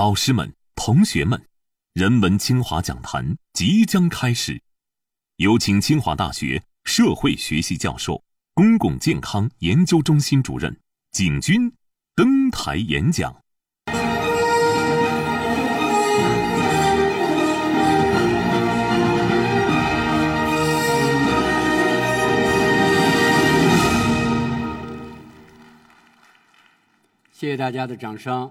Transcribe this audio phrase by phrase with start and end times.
[0.00, 1.38] 老师们、同学们，
[1.92, 4.58] 人文清华讲坛即将开始，
[5.36, 8.24] 有请清华大学社会学系教授、
[8.54, 10.74] 公共健康研究中心主任
[11.12, 11.70] 景军
[12.14, 13.42] 登台演讲。
[27.30, 28.50] 谢谢大家的掌声。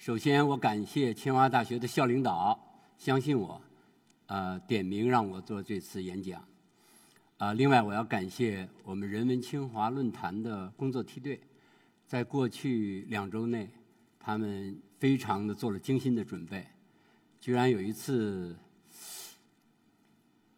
[0.00, 2.58] 首先，我感谢清华大学的校领导
[2.96, 3.60] 相信我，
[4.28, 6.42] 呃，点名让我做这次演讲。
[7.36, 11.38] 啊，另外我要感谢我们人文清华论坛的工作梯队，
[12.06, 13.68] 在过去两周内，
[14.18, 16.66] 他们非常的做了精心的准备，
[17.38, 18.56] 居然有一次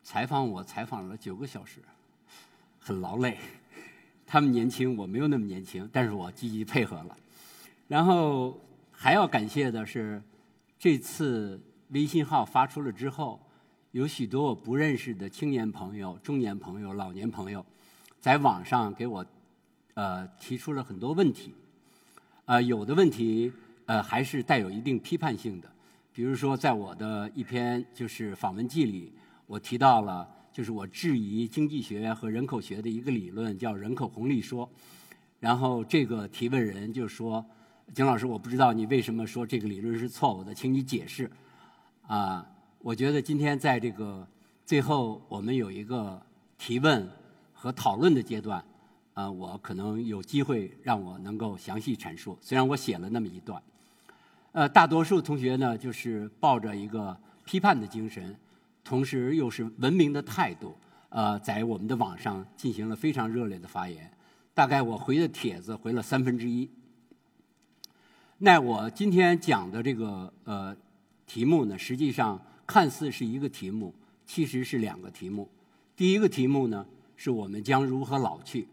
[0.05, 1.81] 采访我，采访了九个小时，
[2.79, 3.37] 很劳累。
[4.25, 7.19] 他们年轻，我没有那么年轻，但是我积极配合了。
[7.89, 8.57] 然后。
[9.03, 10.23] 还要感谢的是，
[10.79, 13.45] 这次微信号发出了之后，
[13.91, 17.67] 有许多我不认识的青年朋友、中年朋友、老年朋友，
[18.21, 19.27] 在网上给我
[19.95, 21.53] 呃提出了很多问题，
[22.45, 23.53] 呃，有的问题
[23.87, 25.69] 呃还是带有一定批判性的，
[26.13, 29.13] 比如说在我的一篇就是访问记里，
[29.49, 34.71] 我提到了就是我质疑经济学和人口学的一个理论，叫人口红利说，
[35.41, 37.45] 然后这个提问人就说。
[37.95, 41.31] 景老师，我不知道你为什么说这个理论是错误的，请你解释。
[42.07, 42.47] 啊，
[42.79, 44.27] 我觉得今天在这个
[44.65, 46.21] 最后，我们有一个
[46.57, 47.07] 提问
[47.53, 48.65] 和讨论的阶段，
[49.13, 52.39] 啊，我可能有机会让我能够详细阐述。
[52.41, 53.63] 虽然我写了那么一段，
[54.53, 58.35] 呃，大多数同学呢，就是抱着一个批判的精神，
[58.83, 60.75] 同时又是文明的态度，
[61.11, 64.11] 呃，在我们的网上进行了非常热烈的发言。
[64.55, 66.69] 大概我回的帖子回了三分之一。
[68.45, 70.77] 那我今天讲的这个呃
[71.27, 73.95] 题目呢，实际上看似是一个题目，
[74.27, 75.49] 其实是两个题目。
[75.95, 78.67] 第一个题目呢，是我们将如何老去，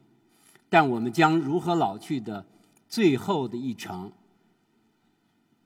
[0.70, 2.44] 但我们将如何老去的
[2.88, 4.12] 最后的一程，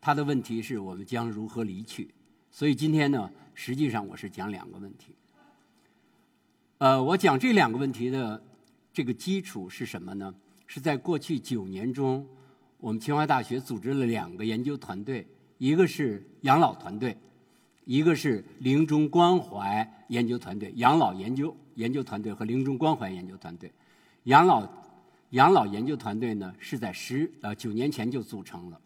[0.01, 2.13] 它的问题是我们将如何离去。
[2.51, 5.15] 所以今天呢，实际上我是讲两个问题。
[6.79, 8.43] 呃，我讲这两个问题的
[8.91, 10.35] 这个基础是什么呢？
[10.67, 12.27] 是在过去九年中。
[12.83, 15.25] 我们清华大学组织了两个研究团队，
[15.57, 17.15] 一个是养老团队，
[17.85, 20.69] 一个是临终关怀研究团队。
[20.75, 23.71] 养老研究研究团队和临终关怀研究团队，
[24.25, 24.67] 养老
[25.29, 28.77] 养老研究团队呢是在十呃九年前就组成了。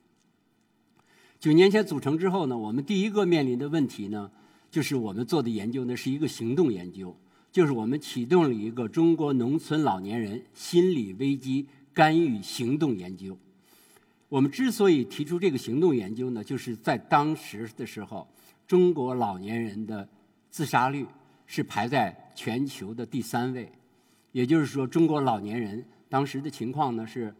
[1.39, 4.29] 九年前组成之后呢，我们第一个面临的问题呢，
[4.69, 7.17] 就是我们做的研究呢是一个行动研究，
[7.51, 11.65] 就是我们启动了一个中国农村老年人心理危机
[11.95, 13.35] 干预行动研究。
[14.29, 18.27] 我们之所以提出这个行动研究呢，就是在当时的时候，
[18.67, 20.05] 中国老年人的
[20.49, 21.05] 自杀率
[21.45, 23.71] 是排在全球的第三位，
[24.33, 27.33] 也就是说，中国老年人当时的情况呢是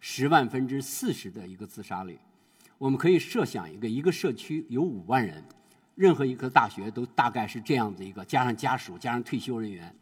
[0.00, 2.18] 十万分之四十的一个自杀率。
[2.76, 5.42] 我们可以设想一个一个社区有五万人，
[5.94, 9.94] 任何一个大学都大概是这样子一个，加上家属，加上退休人员。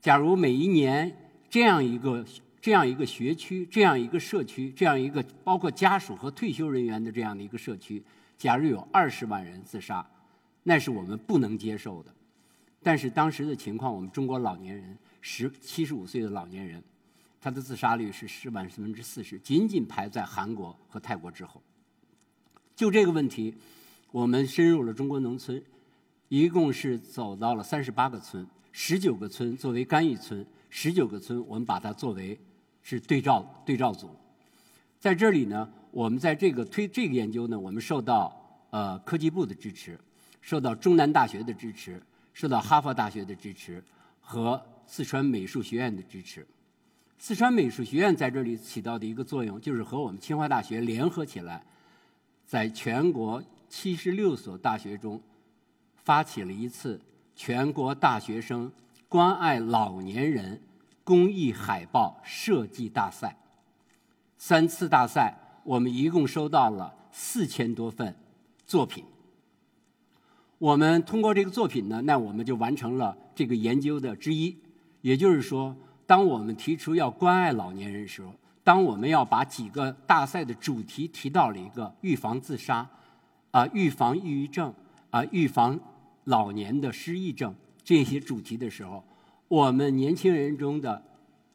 [0.00, 1.16] 假如每一年
[1.48, 2.24] 这样一个。
[2.64, 8.02] 这样一个学区，这样一个社区，这样一个包括家属和退休人员的这样的一个社区，
[8.38, 10.02] 假如有二十万人自杀，
[10.62, 12.14] 那是我们不能接受的。
[12.82, 16.82] 但是当时的情况，我们中国老年人十七十五岁的老年人，
[17.38, 21.60] 他的自杀率是十万分之四十，仅仅排在韩国和泰国之后。
[22.74, 23.54] 就这个问题，
[24.10, 25.62] 我们深入了中国农村，
[26.30, 32.40] 一共是走到了三十八个村，十九个村作为干预村，十九个村我们把它作为。
[32.84, 34.10] 是对照对照组，
[35.00, 39.98] 在这里呢，我们在这个推这个研究呢，我们受到呃科技部的支持，
[40.42, 42.00] 受到中南大学的支持，
[42.34, 43.82] 受到哈佛大学的支持
[44.20, 46.46] 和四川美术学院的支持。
[47.18, 51.64] 四川美术学院在这里起到的一个作用，就是和我们清华大学联合起来，
[52.46, 55.18] 在全国七十六所大学中，
[55.96, 57.00] 发起了一次
[57.34, 58.70] 全国大学生
[59.08, 60.60] 关爱老年人。
[61.04, 63.36] 公益海报设计大赛，
[64.38, 68.16] 三次大赛，我们一共收到了四千多份
[68.66, 69.04] 作品。
[70.56, 74.56] 我们通过这个作品呢，那我们就完成了这个研究的之一。
[75.02, 82.88] 也就是说，当我们提出要关爱老年人的时候，当我们要把几个大赛的主题提到了一个预防自杀，
[83.50, 84.72] 啊，预防抑郁症，
[85.10, 85.78] 啊，预防
[86.24, 89.04] 老年的失忆症这些主题的时候。
[89.54, 91.00] 我们年轻人中的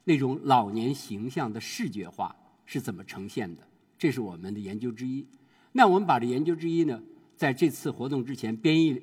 [0.06, 2.34] 那种老年形象的视觉化
[2.66, 3.62] 是怎么呈现的？
[3.98, 5.26] 这是我们的研究之一。
[5.74, 6.98] 那我们把这研究之一呢，
[7.36, 9.02] 在这次活动之前编译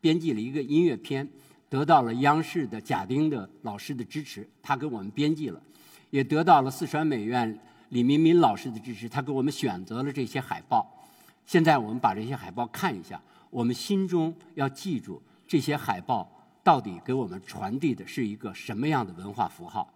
[0.00, 1.28] 编辑了一个音乐片，
[1.68, 5.62] 得到了央视的贾丁的老师的支持，他给我们编辑了，
[6.10, 7.56] 也得到了四川美院
[7.90, 11.06] 李明民老师的支持，他给我们选择了这些海报。
[11.46, 16.28] 现在我们把这些海报看一下，我们心中要记住这些海报
[16.68, 19.90] 到底给我们传递的是一个什么样的文化符号。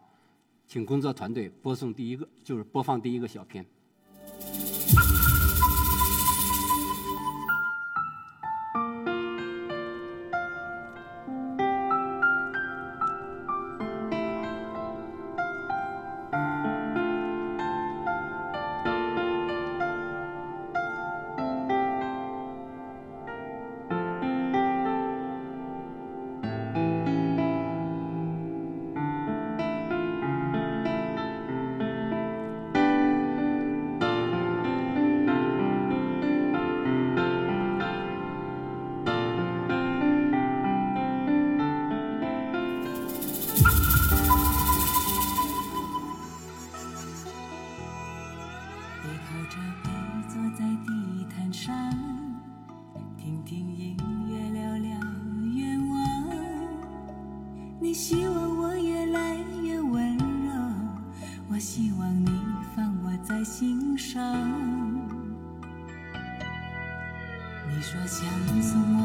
[0.67, 3.63] 请工作团队播送第一个，就是播放第一个小片。
[57.93, 60.53] 希望我越来越温柔
[61.51, 62.31] 我希望你
[62.75, 64.23] 放我在心上。
[67.69, 68.27] 你说想
[68.63, 69.02] 送我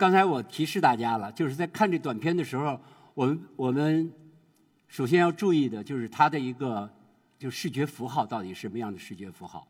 [0.00, 2.80] 刚才我提示大家了，就是在看这短片的时候，
[3.12, 4.10] 我们我们
[4.88, 6.90] 首先要注意的就是它的一个
[7.38, 9.68] 就视觉符号到底什么样的视觉符号。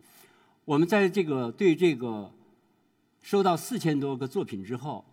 [0.65, 2.33] 我们在这个对这个
[3.21, 5.05] 收到四千多个作品之后，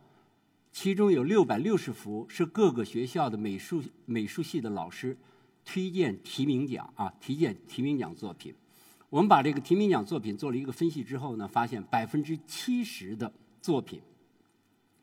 [0.71, 5.17] 其中有六百六十幅是各个学校的美术美术系的老师
[5.65, 8.53] 推荐提名奖啊，推荐提名奖作品。
[9.09, 13.99] 我们把这个提名奖作品做了一个分析之后呢，发现百分之七十的作品。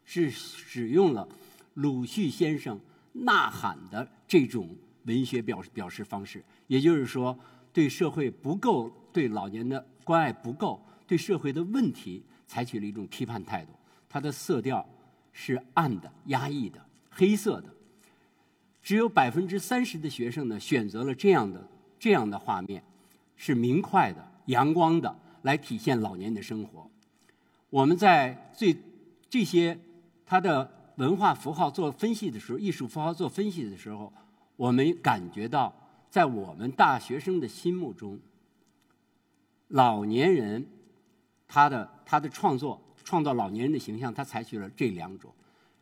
[0.04, 1.26] 是使用了
[1.74, 2.78] 鲁迅先生
[3.12, 4.68] 呐喊的这种
[5.04, 7.38] 文学表表示方式，也就是说，
[7.72, 13.72] 对社会不够、对老年的关爱不够、对社会的问题采取了一种批判态度。
[14.08, 14.86] 它的色调
[15.32, 16.80] 是暗的、压抑的、
[17.10, 17.74] 黑色的。
[18.82, 21.66] 只有百分之三十的学生呢选择了这样的
[21.98, 22.84] 这样的画面，
[23.36, 26.90] 是明快的、阳光的，来体现老年的生活。
[27.70, 28.76] 我们在最
[29.30, 29.78] 这些。
[30.26, 34.12] 他的文化符号做分析的时候，艺术符号做分析的时候，
[34.56, 35.74] 我们感觉到，
[36.08, 38.18] 在我们大学生的心目中，
[39.68, 40.66] 老年人
[41.46, 45.32] 他的他的创作创造老年人的形象，他采取了这两种。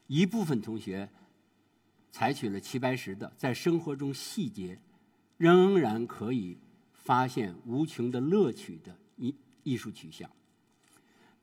[0.06, 1.08] 一部分同学
[2.10, 4.78] 采取了齐白石的，在生活中细节
[5.36, 6.58] 仍然可以
[6.92, 10.28] 发现无穷的乐趣的艺艺术取向。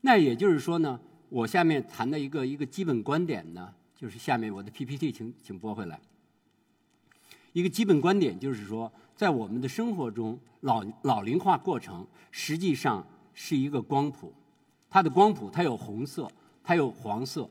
[0.02, 1.00] 那也就是说呢？
[1.30, 6.00] 我下面谈的一个一个基本观点呢，就是下面我的 PPT，请请拨回来。
[7.54, 13.06] 一个基本观点就是说，在我们的生活中，老老龄化过程实际上
[13.36, 14.34] 是一个光谱，
[14.90, 16.28] 它的光谱它有红色，
[16.64, 17.48] 它有黄色，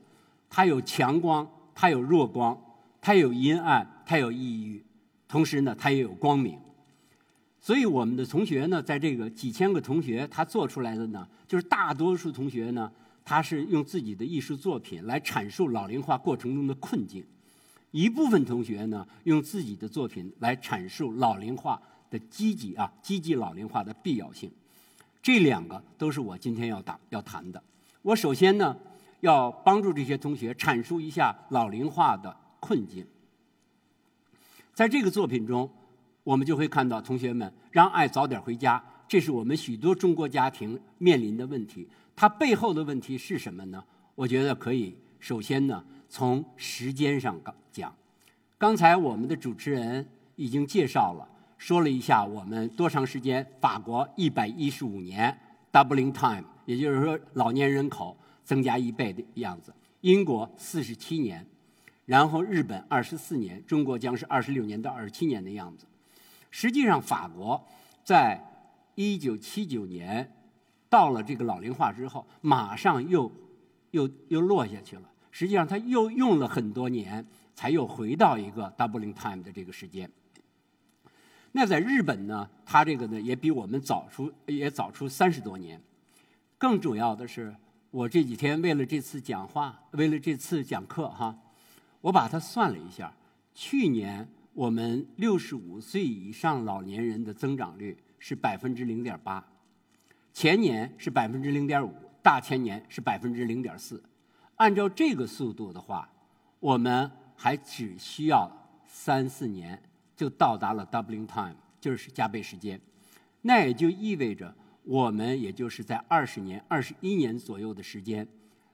[0.49, 2.59] 它有强光，它有弱光，
[2.99, 4.83] 它有阴暗，它有抑郁，
[5.27, 6.59] 同时呢，它也有光明。
[7.61, 12.91] 所以我们的同学呢，在这个几千个同学他做出来的呢，就是大多数同学呢。
[13.29, 17.23] 他是用自己的艺术作品来阐述老龄化过程中的困境，
[17.91, 24.51] 一部分同学呢用自己的作品来阐述老龄化的积极啊积极老龄化的必要性，
[25.21, 27.61] 这两个都是我今天要打要谈的。
[28.01, 28.75] 我首先呢
[29.19, 33.05] 要帮助这些同学阐述一下老龄化的困境。
[34.73, 35.69] 在这个作品中，
[36.23, 41.87] 我们就会看到同学们让爱早点回家，这是我们许多中国家庭面临的问题。
[42.19, 43.81] 它背后的问题是什么呢？
[44.13, 47.39] 我觉得可以首先呢从时间上
[47.71, 47.95] 讲。
[48.57, 51.25] 刚才我们的主持人已经介绍了，
[51.57, 53.49] 说了一下我们多长时间？
[53.61, 55.33] 法国一百一十五年
[55.71, 59.73] doubling time，也就是说老年人口增加一倍的样子。
[60.01, 61.47] 英国四十七年，
[62.05, 65.85] 然后日本二十四年，中国将是二十六年到二十七年的样子。
[66.51, 67.65] 实际上，法国
[68.03, 68.43] 在
[68.95, 70.29] 一九七九年
[70.89, 73.31] 到了这个老龄化之后，马上又
[73.91, 75.03] 又又落下去了。
[75.31, 80.09] 实际上，他又用了很多年，才又回到一个 doubling time 的这个时间。
[81.51, 85.79] 那在日本呢，他这个呢也比我们早出也早出三十多年。
[86.57, 87.55] 更主要的是，
[87.91, 91.37] 我这几天为了这次讲话，为了这次讲课哈，
[92.01, 93.13] 我把它算了一下，
[93.53, 94.27] 去年。
[94.51, 99.41] 我们六十五岁以上老年人的增长率是百分之零点八，
[100.33, 104.01] 前年是百分之零点五，大前年是百分之零点四。
[104.55, 106.09] 按照这个速度的话，
[106.59, 108.51] 我们还只需要
[108.85, 109.81] 三四年
[110.15, 112.79] 就到达了 doubling time，就是加倍时间。
[113.41, 118.27] 那也就意味着我们也就是在二十年、二十一年左右的时间，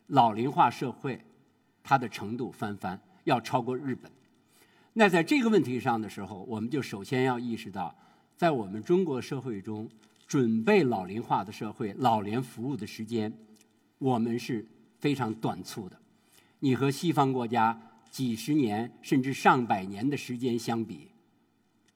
[0.07, 1.19] 老龄化社会
[1.83, 4.11] 它的程度翻番，要超过日本。
[4.93, 7.93] 那在这个问题上的时候，我们就首先要意识到，
[8.35, 9.87] 在我们中国社会中，
[10.27, 13.31] 准备老龄化的社会、老年服务的时间，
[13.97, 14.65] 我们是
[14.99, 15.97] 非常短促的。
[16.59, 17.79] 你和西方国家
[18.09, 21.11] 几十年甚至上百年的时间相比，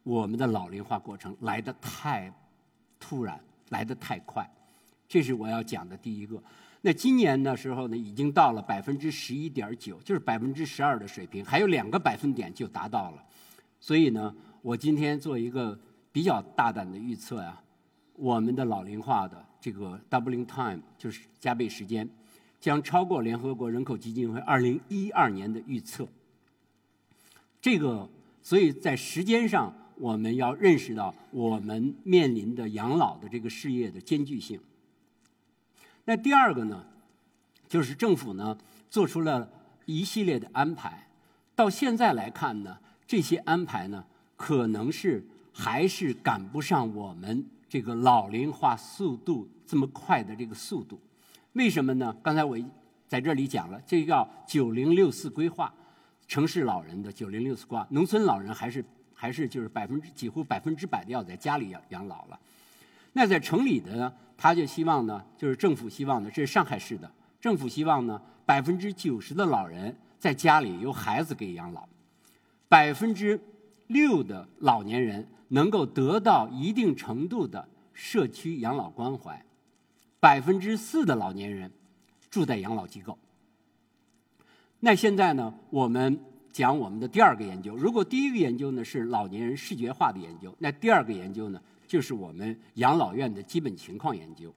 [0.03, 2.31] 我们的老龄化过程来得太
[2.99, 4.47] 突然，来得太快，
[5.07, 6.41] 这是我要讲的第一个。
[6.81, 13.23] 那今年的时候呢，已经到了百分之十一点九，就是百分之十二的水平，还有两个百分点就达到了。
[13.79, 15.77] 所以呢，我今天做一个
[16.11, 17.61] 比较大胆的预测呀，
[18.19, 22.07] 我们的老龄化的这个 doubling time 就是加倍时间，
[22.59, 26.05] 将超过联合国人口基金会二零一二年的预测。
[27.61, 28.09] 这个，
[28.41, 34.59] 所以在时间上，我们要认识到我们面临的养老的这个事业的艰巨性。
[36.03, 36.85] 那第二个呢，
[37.69, 38.57] 就是政府呢
[38.89, 39.49] 做出了
[39.85, 41.07] 一系列的安排，
[41.55, 44.03] 到现在来看呢，这些安排呢
[44.35, 50.99] 可能是还是赶不上我们这个老龄化速度这么快的这个速度。
[51.53, 52.15] 为什么呢？
[52.23, 52.57] 刚才我
[53.07, 55.73] 在这里讲了，这叫“九零六四”规划，
[56.27, 58.83] 城市老人的“九零六四”规划，农村老人还是
[59.13, 62.39] 还是就是百分之几乎百分之百的要在家里养养老了。
[63.13, 67.11] 那在城里的呢，他就希望呢，就是政府希望呢，这是上海市的
[67.41, 71.87] 政府希望呢，百分之九十的老人在家里由孩子给养老，
[72.67, 73.39] 百分之
[73.87, 79.45] 六的老年人能够得到一定程度的社区养老关怀，
[80.19, 81.71] 百分之四的老年人
[82.31, 83.19] 住在养老机构。
[84.79, 86.19] 那现在呢，我们
[86.51, 91.61] 讲我们的第二个研究，如果第一个研究呢是老年人视觉化的研究，那第二个研究呢？
[91.87, 94.53] 就是我们养老院的基本情况研究。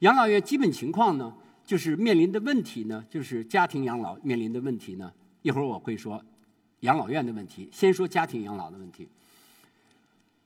[0.00, 1.32] 养老院基本情况呢，
[1.64, 5.12] 就是面临的问题呢，就是家庭养老面临的问题呢。
[5.42, 6.20] 一会儿我会说
[6.80, 9.08] 养老院的问题，先说家庭养老的问题。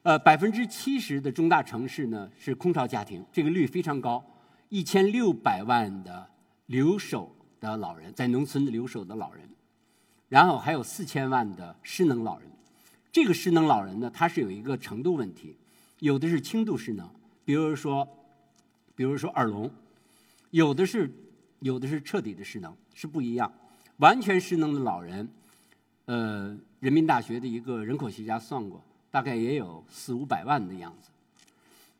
[0.02, 4.24] 呃，百分之七十的中大城市呢是空巢家庭，这个率非常高，
[4.68, 6.26] 一千六百万的
[6.66, 9.48] 留守的老人，在农村的留守的老人，
[10.28, 12.48] 然后还有四千万的失能老人。
[13.10, 15.56] 这个失能老人呢，他是有一个程度问题。
[15.98, 17.10] 有的是轻度失能，
[17.44, 18.06] 比如说，
[18.94, 19.68] 比如说耳聋；
[20.52, 21.12] 有的是，
[21.58, 23.52] 有的是彻底的失能，是不一样。
[23.96, 25.28] 完全失能的老人，
[26.04, 31.10] 呃，人民大学的一个人口学家算过，大概也有四五百万的样子。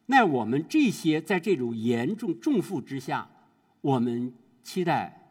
[0.06, 3.28] 那我们这些在这种严重重负之下，
[3.80, 5.30] 我们期待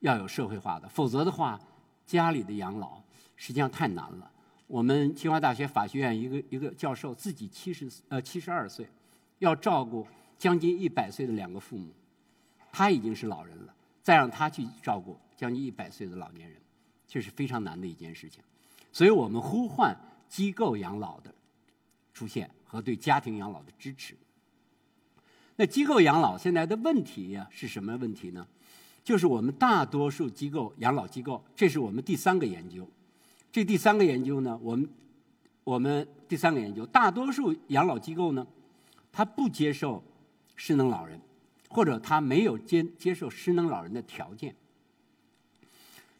[0.00, 1.58] 要有社会化的，否则的话，
[2.04, 3.02] 家里的养老
[3.36, 4.30] 实际上太难了。
[4.66, 8.86] 我们清华大学法学院一个一个教授自己七十呃七十二岁，
[9.38, 10.06] 要照顾
[10.36, 11.90] 将近一百岁的两个父母，
[12.70, 16.60] 他已经是老人了，再让他去照顾将近一百岁的老年人，
[17.06, 18.42] 这是非常难的一件事情。
[18.92, 19.96] 所以我们呼唤
[20.28, 21.34] 机构养老的
[22.12, 24.14] 出现和对家庭养老的支持。
[25.56, 28.46] 那机构养老现在的问题呀是什么问题呢？
[29.02, 32.86] 就是我们大多数机构养老机构，这是我们第三个研究。
[33.50, 34.88] 这第三个研究呢，我们
[35.64, 38.46] 我们第三个研究，大多数养老机构呢，
[39.10, 40.04] 他不接受
[40.54, 41.18] 失能老人，
[41.70, 44.54] 或者他没有接接受失能老人的条件。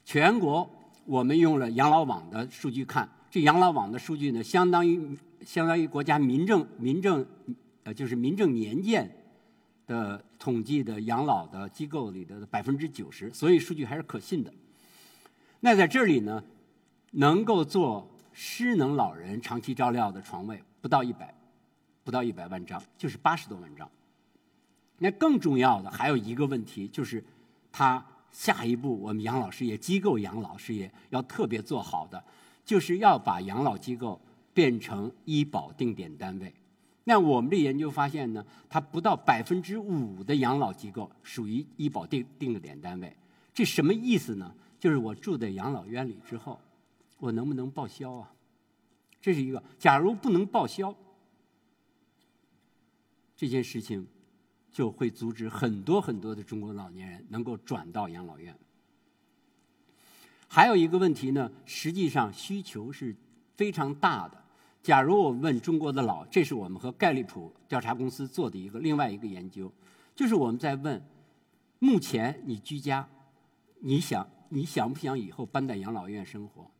[0.04, 0.68] 全国
[1.04, 7.26] 我们用了养老网的数据看，这养老网的数据呢，相当于相当于国家民政民政
[7.84, 9.10] 呃就是民政年鉴
[9.86, 14.52] 的统计的养老的机构里的百分之九十，所以数据还是可信的。
[15.60, 16.42] 那在这里呢，
[17.12, 21.34] 能够做失能老人长期照料的床位不到一百，
[22.04, 23.90] 不到一百万张，就是八十多万张。
[24.98, 27.22] 那更重要的还有一个问题，就是
[27.70, 32.22] 他下一步我们养老事业机构养老事业要特别做好的，
[32.68, 34.20] 就是要把养老机构
[34.52, 36.52] 变成医保定点单位。
[37.04, 43.16] 那我们的研究发现呢，它不到百分之五的养老机构属于医保定定点单位。
[43.54, 44.54] 这什么意思呢？
[44.78, 46.60] 就是我住在养老院里之后，
[47.16, 48.30] 我能不能报销啊？
[49.18, 49.62] 这是一个。
[49.78, 50.94] 假如不能报销，
[53.34, 54.06] 这件事情。
[54.70, 58.54] 就会阻止很多很多的中国老年人能够转到养老院。
[60.48, 63.14] 还有一个问题呢，实际上需求是
[63.54, 64.42] 非常大的。
[64.82, 69.70] 假如我问中国的老，这是我们和盖利普调查公司做的一个另外一个研究，
[70.16, 71.00] 就是我们在问：
[71.78, 73.06] 目前你居家，
[73.80, 76.70] 你想你想不想以后搬到养老院生活？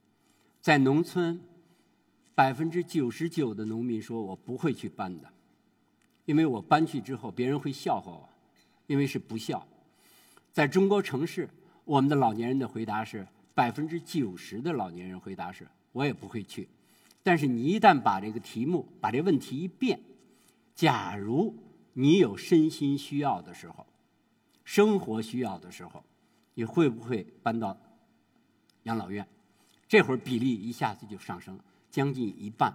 [0.60, 1.38] 在农村，
[2.34, 5.28] 百分之九十九的农民说我不会去搬的。
[6.24, 8.28] 因为我搬去之后，别人会笑话我，
[8.86, 9.66] 因为是不孝。
[10.52, 11.48] 在中国城市，
[11.84, 13.26] 我们的老年人的回答是
[13.58, 16.68] 百分之九十的老年人回答是我也不会去。
[17.24, 19.98] 但是你一旦把这个题目、把这问题一变，
[20.76, 21.52] 假如
[21.92, 23.84] 你有身心需要的时候，
[24.62, 26.04] 生活需要的时候，
[26.54, 27.76] 你会不会搬到
[28.84, 29.26] 养老院？
[29.88, 32.72] 这会儿比例一下子就上升了，将近一半。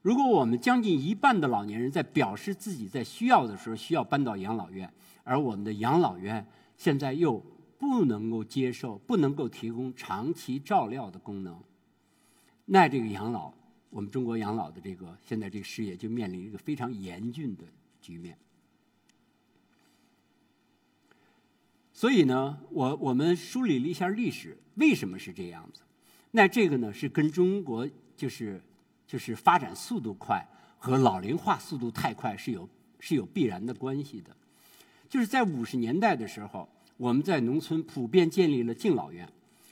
[0.00, 4.88] 如果我们将近一半的老年人在表示自己在需要的时候需要搬到养老院，
[5.24, 7.44] 而我们的养老院现在又
[7.78, 11.58] 不能够接受、不能够提供长期照料的功能，
[12.64, 13.52] 那这个养老，
[13.90, 17.64] 我们中国养老的这个现在这个事业就面临一个非常严峻的
[18.00, 18.36] 局面。
[21.92, 25.82] 所以呢，我我们梳理了一下历史，为什么是这样子？
[26.32, 28.60] 那这个呢，是跟中国就是。
[29.08, 30.46] 就是发展速度快
[30.78, 32.68] 和老龄化速度太快是有
[33.00, 34.36] 是有必然的关系的。
[35.08, 39.26] 就是在五十年代的时候，我们在农村普遍建立了敬老院。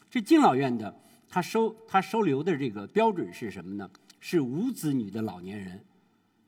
[0.08, 3.90] 这敬老院的他收他收留的这个标准是什么呢？
[4.20, 5.84] 是无子女的老年人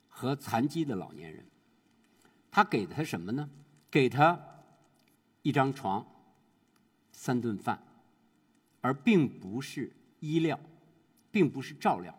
[0.08, 1.44] 和残疾的老年人。
[2.50, 3.50] 他给他什么呢？
[3.90, 4.40] 给他
[5.42, 6.06] 一张床、
[7.12, 7.80] 三顿饭，
[8.80, 10.58] 而并不是医疗，
[11.30, 12.16] 并不是照料。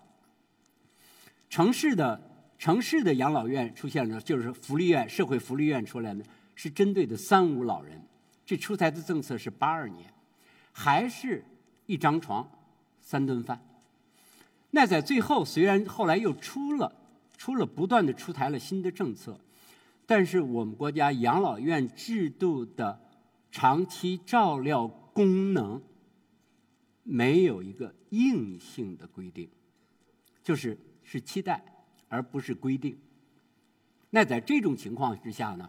[1.50, 2.22] 城市的
[2.58, 6.24] 城市的养老院出现了，就是福利院、社会福利院出来呢，
[6.56, 8.02] 是针对的三无老人。
[8.50, 10.12] 这出台的政策是八二年，
[10.72, 11.46] 还是
[11.86, 12.50] 一张床、
[13.00, 13.64] 三顿饭。
[14.72, 16.92] 那在最后，虽然后来又出了
[17.38, 19.40] 出了不断的出台了新的政策，
[20.08, 23.00] 但是我们国家养老院制度的
[23.52, 25.80] 长期照料功能
[27.04, 29.48] 没有一个硬性的规定，
[30.44, 30.76] 就是。
[31.04, 31.64] 是期待，
[32.08, 32.96] 而不是规定。
[34.12, 35.68] 那在这种情况之下呢，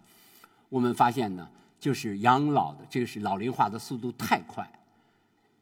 [0.68, 4.70] 我们发现呢，就是养老的这个是老龄化的速度太快，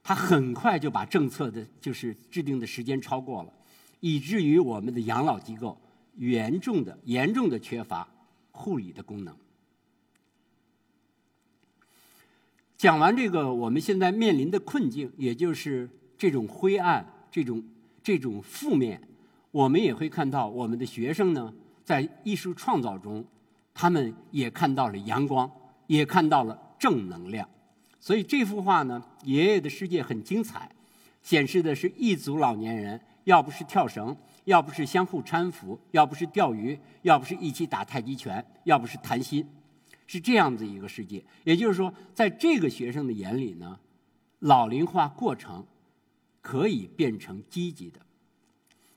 [0.03, 3.53] 它很快就把政策的就是制定的时间超过了，
[4.01, 5.79] 以至于我们的养老机构
[6.17, 8.07] 严重的严重的缺乏
[8.51, 9.35] 护理的功能。
[12.77, 17.63] 讲完这个，我们现在面临的困境，也就是这种灰暗、这种
[18.03, 19.01] 这种负面。
[19.51, 21.53] 我们也会看到，我们的学生呢，
[21.85, 23.25] 在艺术创造中，
[23.75, 25.51] 他们也看到了阳光，
[25.89, 27.49] 也看到了正能量。
[27.99, 30.71] 所以这幅画呢，《爷爷的世界》很精彩，
[31.21, 39.45] 显示的是一组老年人，要不是跳绳，要不是相互搀扶，要不是钓鱼，要不是一起打太极拳，要不是谈心，
[40.07, 41.25] 是这样子一个世界。
[41.43, 43.79] 也就是说，在这个学生的眼里呢，
[44.39, 45.67] 老龄化过程
[46.41, 48.01] 可以变成积极的。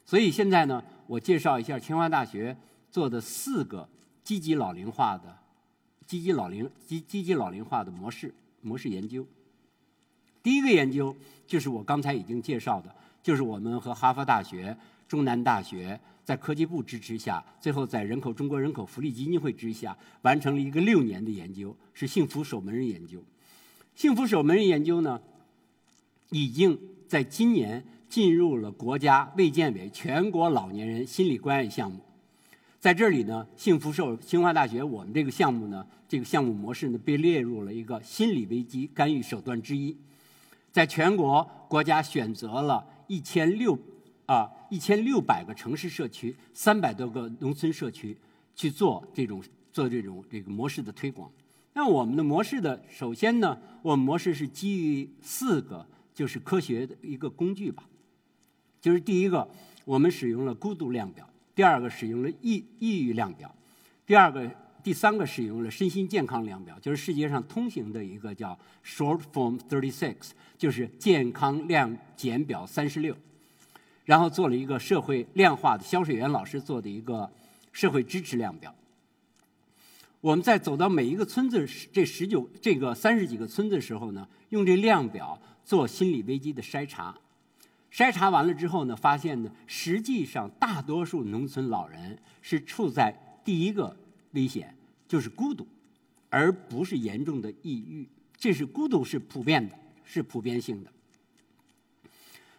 [0.05, 2.55] 所以现在呢，我介绍一下清华大学
[2.91, 3.89] 做的四个
[4.23, 5.37] 积极老龄化的、
[6.11, 9.25] 积极老龄、积积极老龄化的模式模式研究。
[10.43, 11.15] 第一个研究
[11.47, 12.93] 就是我刚才已经介绍的，
[13.23, 14.75] 就是我们和哈佛大学、
[15.07, 23.23] 中南大学在科技部支持下，最后在人口中国人口福利基金会之下，完成了一个六年的研究，是幸福守门人研究。
[23.95, 25.21] 幸福守门人研究呢，
[26.31, 27.85] 已经在今年。
[28.11, 32.01] 进入了国家卫健委全国老年人心理关爱项目，
[32.81, 39.95] 在这里呢，幸福寿清华大学我们这个项目呢，这个项目模式呢，被列入了一个心理危机干预手段之一，
[40.71, 43.77] 在全国国家选择了一千六
[44.25, 48.17] 啊一千六百个城市社区，三百多个农村社区
[48.55, 51.31] 去做这种做这种这个模式的推广。
[51.73, 57.83] 那我们的模式的，首先呢，我们模式是基于四个，就是科学的一个工具吧。
[58.81, 59.47] 就是第一个，
[59.85, 61.23] 我们使用了孤独量表；
[61.61, 63.47] 第二个使用了抑抑郁量表；
[64.03, 64.49] 第二个、
[64.81, 73.15] 第三个使用了身心健康量表，就是世界上通行的一个叫 Short Form Thirty Six，就是健康量检表三十六。
[74.05, 77.29] 然后做了一个社会量化的，肖水元老师做的一个
[77.71, 78.73] 社会支持量表。
[80.19, 87.15] 我们在走到每一个村子这十九这个三十几个村子的时候呢，用这量表做心理危机的筛查。
[87.91, 93.95] 筛查完了之后呢，发现呢，实际上大多数农村老人是处在第一个
[94.31, 94.73] 危险，
[95.07, 95.67] 就是孤独，
[96.29, 98.07] 而不是严重的抑郁。
[98.37, 100.91] 这是孤独是普遍的，是普遍性的。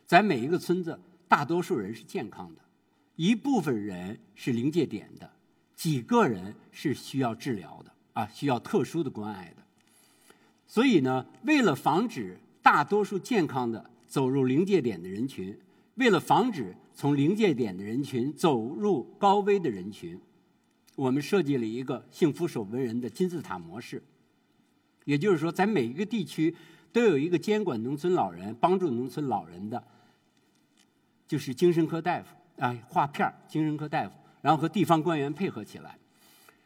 [0.07, 2.61] 在每一个村子，大多数人是健康的，
[3.17, 5.29] 一部分人是临界点的。
[5.75, 9.63] 几个人是需要治疗的啊，需要特殊的关爱的。
[10.67, 15.59] 所以呢，为了防止大多数健康的走入临界点的人群，
[15.95, 20.21] 为了防止从临界点的人群走入高危的人群，
[20.95, 24.03] 我们设计了一个幸福守门人的金字塔模式。
[25.07, 26.55] 也就是说，在每一个地区
[26.93, 29.83] 都有一个监管农村老人、帮助农村老人的，
[31.27, 34.15] 就是精神科大夫啊，划片儿精神科大夫。
[34.43, 35.97] 然后和地方官员配合起来，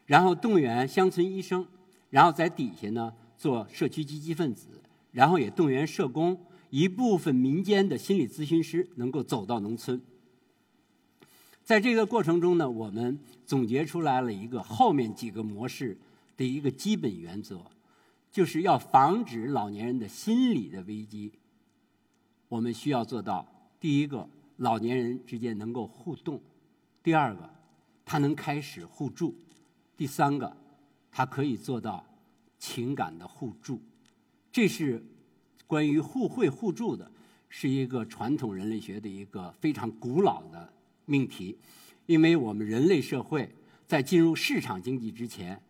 [0.05, 1.65] 然后动员乡村医生，
[2.11, 4.67] 然后在底下呢做社区积极分子，
[5.13, 6.37] 然后也动员社工，
[6.71, 10.01] 一部分民间的心理咨询师能够走到农村。
[11.65, 15.99] 在这个过程中呢，我们总结出来了一个后面几个模式
[16.37, 17.61] 的一个基本原则，
[18.31, 21.33] 就是要防止老年人的心理的危机。
[22.49, 23.47] 我们需要做到
[23.81, 26.39] 第一个，老年人之间能够互动；
[27.03, 27.51] 第二个。
[28.09, 29.35] 他能开始互助，
[29.97, 30.57] 第三个，
[31.11, 32.07] 他可以做到
[32.57, 33.83] 情感的互助，
[34.53, 35.05] 这是
[35.67, 37.11] 关于互惠互助的，
[37.49, 40.73] 是一个传统人类学的一个非常古老的
[41.05, 41.57] 命题，
[42.07, 43.49] 因为我们人类社会
[43.87, 45.61] 在进入市场经济之前，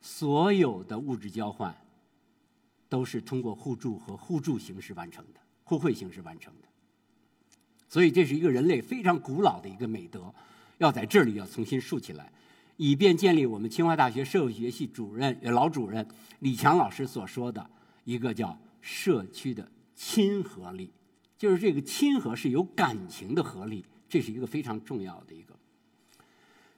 [0.00, 1.76] 所有的物质交换
[2.88, 6.68] 都是通过互助和互助形式完成的，互惠形式完成的，
[7.88, 10.32] 所以这是一个人类非常古老的一个美德。
[10.78, 12.30] 要在这里要重新竖起来，
[12.76, 16.06] 以便建立我们清华大学社会学系主任老主任
[16.40, 17.70] 李强老师所说的
[18.04, 20.92] 一个叫社区的亲和力，
[21.36, 25.52] 就是这个亲和是有感情的合力，这是一个非常重要的一个。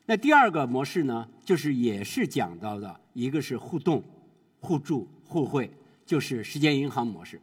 [0.07, 4.03] 那第二个模式呢，就是也是讲到的一个是互动、
[4.59, 5.71] 互助、互惠，
[6.07, 7.38] 就是时间银行模式。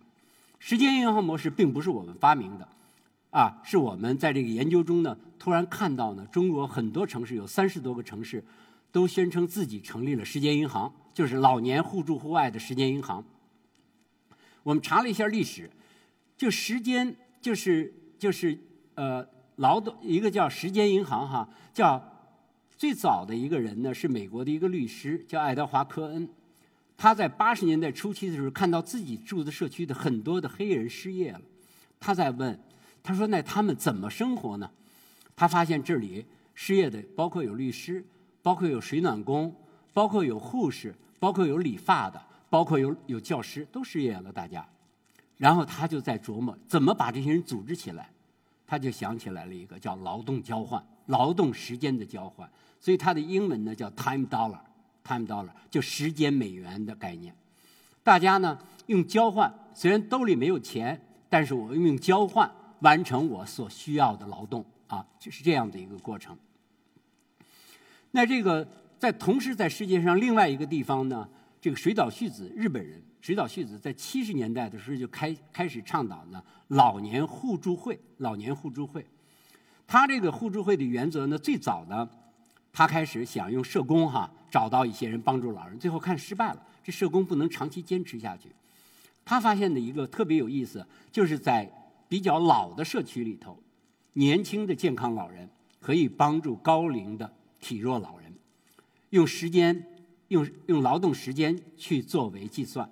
[0.57, 2.67] 时间银行模式并不是我们发明的。
[3.29, 8.43] 啊，是我们在这个研究中呢，突然看到呢，中国很多城市有三十多个城市，
[8.91, 13.23] 都宣称自己成立了时间银行，就是老年互助互爱的时间银行。
[14.65, 15.69] 我们查了一下历史，
[16.35, 18.59] 就时间就是就是
[18.95, 19.23] 呃
[19.57, 22.03] 劳动一个叫时间银行哈，叫
[22.75, 26.27] 最早的一个人呢是美国的一个律师叫爱德华科恩，
[26.97, 31.41] 他在八十年代初期的时候看到自己住的社区的很多的黑人失业了，
[31.99, 32.59] 他在问。
[33.07, 34.67] 他说：“那他们怎么生活呢？”
[35.37, 36.25] 他发现这里
[36.55, 38.03] 失业的包括有律师，
[38.41, 39.55] 包括有水暖工，
[39.93, 42.19] 包括有护士，包括有理发的，
[42.55, 44.31] 包括有有教师，都失业了。
[44.31, 44.65] 大家，
[45.35, 48.09] 然后他就在琢磨怎么把这些人组织起来。
[48.65, 52.49] 他就想起来了一个叫劳动交换，劳动时间的交换。
[52.79, 57.35] 所以他的英文呢叫 time dollar，time dollar 就时间美元的概念。
[58.03, 62.49] 大家呢用交换，虽然兜里没有钱，但是我用交换。
[62.79, 66.37] 完成我所需要的劳动啊，就是这样的一个过程。
[68.11, 68.65] 那这个
[68.97, 71.27] 在同时在世界上另外一个地方呢，
[71.65, 79.03] 这个水岛旭子日本人水岛旭子在七十年代的时候就开开始倡导呢老年互助会，老年互助会。
[79.87, 82.07] 他这个互助会的原则呢，最早呢，
[82.71, 88.49] 他开始想用社工哈找到一些人帮助老人，最后看失败了，这社工不能长期坚持下去。
[89.25, 91.67] 他发现的一个特别有意思，就是在
[92.07, 93.59] 比较老的社区里头，
[94.13, 95.49] 年轻的健康老人
[95.79, 98.31] 可以帮助高龄的体弱老人，
[99.09, 99.83] 用时间
[100.29, 102.89] 用用劳动时间去作为计算。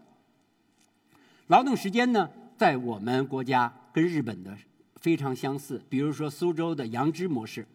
[1.48, 4.58] 劳动时间呢，在我们国家跟日本的
[4.98, 5.82] 非常相似。
[5.90, 7.68] 比如说苏州的杨枝模式，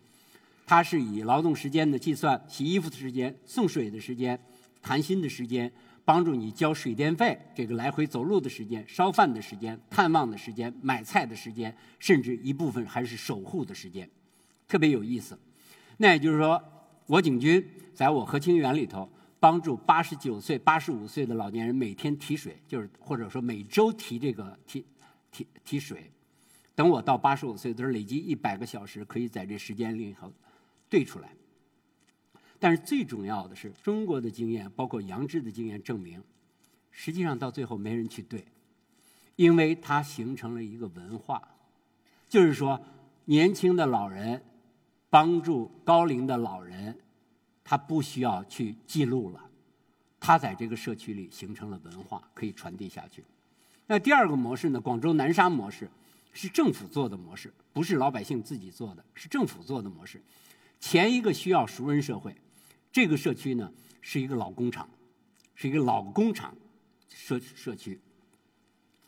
[0.67, 4.39] 它是以劳动时间的计算，洗衣服的时间、送水的时间、
[4.83, 5.71] 谈心的时间。
[6.05, 14.09] 帮助你交水电费，这个来回走路的时间、烧饭的时间、探望的时间、买菜的时间，甚至一部分还是守护的时间，
[14.67, 15.39] 特别有意思。
[15.99, 16.59] 那也就是说，
[17.05, 19.07] 我景军在我和清园里头
[19.41, 24.85] 帮助八十九岁、八十五岁的老年人每天提水，就是或者说每周提这个提
[25.31, 26.11] 提提水。
[26.75, 30.33] 等我到八十五岁的时候，累积一百个小时，可以在这时间里头
[30.89, 31.31] 对出来。
[32.61, 36.23] 但是最重要的是，中国的经验，包括杨志的经验证明，
[36.91, 38.45] 实际上到最后没人去对，
[39.37, 41.41] 因为它形成了一个文化，
[42.29, 42.81] 就是说，
[43.27, 44.43] 年轻的老人
[45.11, 46.99] 帮助高龄的老人，
[47.69, 49.45] 他不需要去记录了，
[50.19, 53.23] 他在这个社区里形成了文化，可以传递下去。
[53.87, 54.81] 那第二个模式呢？
[54.81, 55.91] 广州南沙模式。
[56.31, 60.23] 是政府做的模式，不是老百姓自己做的，是政府做的模式。
[60.79, 62.33] 前一个需要熟人社会，
[62.93, 64.89] 这个社区呢是一个老工厂，
[65.57, 66.55] 是一个老工厂
[67.09, 67.99] 社社区，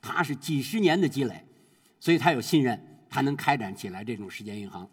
[0.02, 1.44] 它是几十年的积累，
[2.00, 4.88] 所以它有信任，它能开展起来这种时间银行。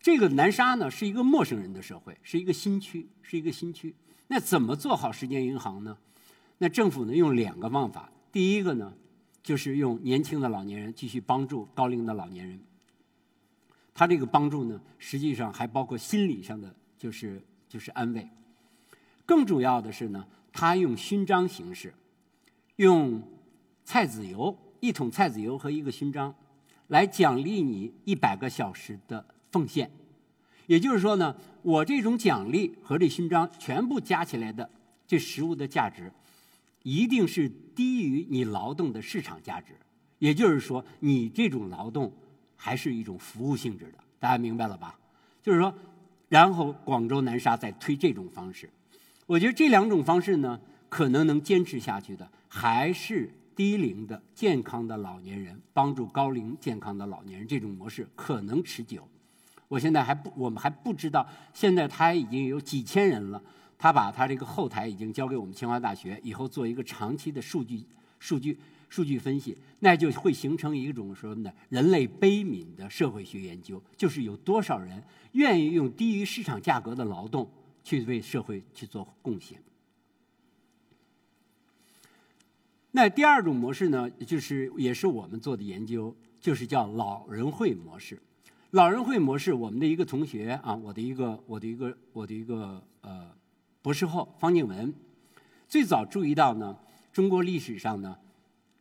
[0.00, 3.94] 这个南沙呢是一个陌生人的社会，是一个新区，是一个新区。
[4.28, 5.96] 那怎么做好时间银行呢？
[6.58, 8.92] 那政府呢用两个方法，第一个呢。
[9.42, 12.60] 就是用年轻的老年人继续帮助高龄的老年人。
[13.94, 18.28] 他这个帮助呢，实际上还包括心理上的，就是就是安慰。
[19.24, 21.94] 更主要的是呢，他用勋章形式，
[22.76, 23.22] 用
[23.82, 26.34] 菜籽油一桶菜籽油和一个勋章，
[26.88, 29.90] 来奖励你一百个小时的奉献。
[30.66, 34.70] 也就是说呢，我这种奖励和这勋章全部加起来的
[35.06, 36.12] 这实物的价值。
[36.82, 39.74] 一定是低于你劳动的市场价值，
[40.18, 42.10] 也就是说，你这种劳动
[42.56, 44.98] 还是一种服务性质的，大家明白了吧？
[45.42, 45.74] 就是说，
[46.30, 48.70] 然后广州南沙在推这种方式，
[49.26, 50.58] 我觉得这两种方式呢，
[50.88, 59.06] 可能能坚持下去的，还是低龄的健康的老年人帮助高龄健康的老年人这种模式可能持久。
[59.70, 63.40] 我现在还不，我们还不知道，现在他已经有几千人了。
[63.78, 67.84] 他把他这个后台已经交给我们清华大学，以后做一个长期的数据、
[68.18, 71.52] 数据、数据分析，那就会形成一种什么呢？
[71.68, 75.00] 人类悲悯的社会学研究，就是有多少人
[75.32, 77.48] 愿意用低于市场价格的劳动
[77.84, 79.62] 去为社会去做贡献。
[82.90, 88.20] 那第二种模式呢，就是也是我们做的研究，就是叫老人会模式。
[88.70, 93.28] 老人会模式，我们的一个同学啊，我的一个，我的一个，我的一个呃。
[93.82, 94.94] 博士后方静文
[95.66, 96.76] 最早注意到呢，
[97.14, 98.14] 中国历史上呢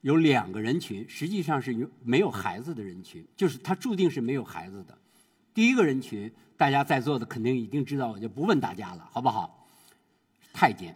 [0.02, 4.98] 有两个人群，实际上是有没有孩子的人群，就是他注定是没有孩子的。
[5.54, 9.66] 第一个人群，大家在座的肯定已经知道，我就不问大家了，好不好？
[10.52, 10.94] 太监，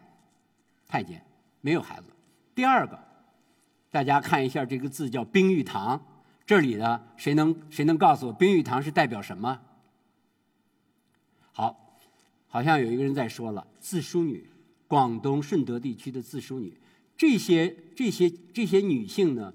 [0.85, 1.25] 太监
[1.61, 2.07] 没有孩子。
[2.53, 2.99] 第二个，
[3.89, 6.05] 大家看一下这个字叫冰玉堂，
[6.45, 9.59] 这里的谁能谁能告诉我冰玉堂是代表什么？
[11.51, 11.79] 好。
[12.47, 14.47] 好像有一个人在说了，自梳女，
[14.87, 16.77] 广东顺德地区的自梳女，
[17.17, 19.51] 这些这些这些女性呢，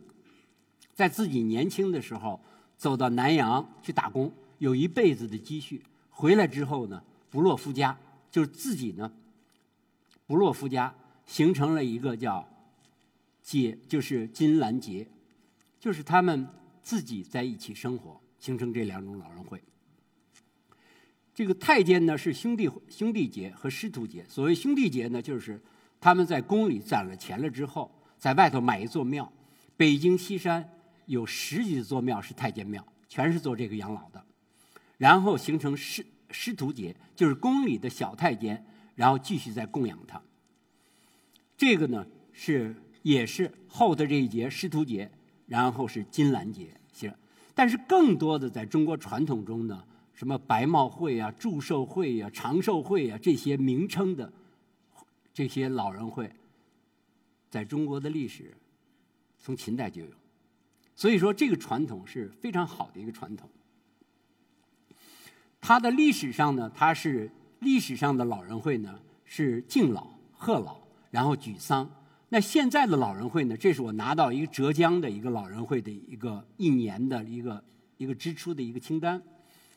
[0.96, 2.40] 在自己年轻的时候
[2.76, 7.96] 走到南洋去打工，有一辈子的积蓄，回来之后呢，不落夫家，
[8.32, 9.12] 就是自己呢，
[10.26, 10.92] 不落夫家，
[11.24, 12.48] 形成了一个叫
[13.44, 15.06] 结，就是金兰结，
[15.78, 16.48] 就是他们
[16.88, 19.62] 自己在一起生活，形成这两种老人会。
[21.34, 24.24] 这个太监呢是兄弟兄弟节和师徒节。
[24.26, 25.60] 所谓兄弟节呢，就是
[26.00, 29.30] 他们在宫里攒了钱了之后，在外头买一座庙。
[29.76, 30.66] 北京西山
[31.04, 34.24] 有十几座庙是太监庙，全是做这个养老的。
[34.96, 40.22] 然后形成师师徒节，就是宫里的小太监，然后继续在供养他。
[41.54, 45.10] 这个呢是也是后的这一节师徒节，
[45.48, 47.12] 然后是金兰节，行。
[47.54, 49.82] 但是更多的在中国传统中呢。
[50.14, 54.32] 什么白帽会啊、祝寿会呀、长寿会呀，这些名称的
[55.32, 56.28] 这些老人会，
[57.48, 58.52] 在中国的历史
[59.38, 60.10] 从秦代就有，
[60.96, 63.48] 所以说这个传统是非常好的一个传统。
[65.60, 67.30] 它的历史上呢，它是
[67.60, 70.80] 历史上的老人会呢是敬老、贺老，
[71.12, 71.88] 然后举丧。
[72.30, 77.64] 那现在的老人会呢，这是我拿到一个浙江的一个老人会的一个一年的一个
[77.96, 79.20] 一个支出的一个清单。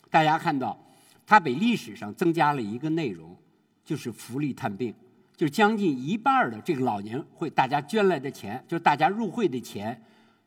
[0.09, 0.77] 大家看到，
[1.25, 3.37] 它比历史上增加了一个内容，
[3.85, 4.93] 就是福利探病，
[5.37, 10.03] 就是将近一半的这个老年会大家捐来的钱，就是大家入会的钱，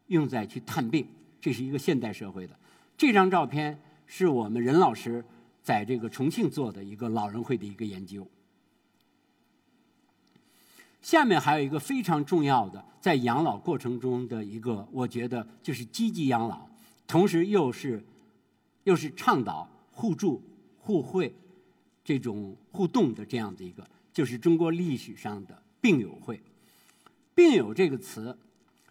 [0.08, 1.06] 用在去探病，
[1.40, 2.54] 这是一个现代社会的。
[2.98, 5.24] 这张照片是我们任老师
[5.62, 8.28] 在这个重庆做的一个老人会的一个研究。
[11.04, 16.66] 下面还有一个非常重要的，在养老过程中的一个，我觉得就是积极养老，
[17.06, 18.02] 同时又是。
[18.84, 20.42] 又是倡导互助
[20.76, 21.34] 互惠、
[22.04, 26.38] 这种互动的这样的一个，就是中国历史上的病友会。
[27.34, 28.36] 病友这个词，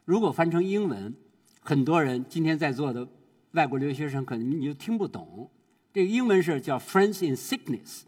[0.04, 1.13] 如果翻成英文，
[1.62, 3.08] 很多人今天在座的
[3.52, 5.47] 外国留学生可能你就听不懂。
[5.93, 8.02] 这个英文是叫 “friends in sickness”，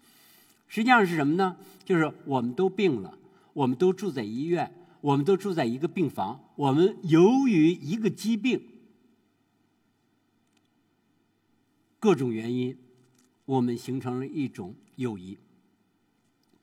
[0.67, 1.55] 实际上是什么呢？
[1.83, 3.15] 就是我们都病了，
[3.55, 8.61] 我们都住在医院，我们都住在一个病房，我们由于一个疾病，
[11.99, 12.77] 各种原因，
[13.45, 15.37] 我们形成了一种友谊。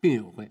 [0.00, 0.50] 病友会，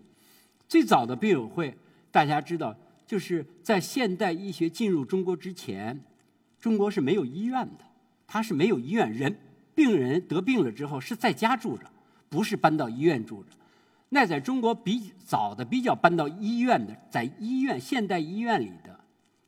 [0.68, 1.78] 最早的病友会，
[2.10, 2.76] 大家知道，
[3.06, 6.04] 就是在现代医学进入中国之前，
[6.60, 7.86] 中国是没有医院的，
[8.26, 9.38] 它是没有医院人。
[9.76, 11.88] 病人得病了之后是在家住着，
[12.30, 13.50] 不是搬到医院住着。
[14.14, 19.00] 那在中国比早的比较搬到医院的，在医院现代医院里的，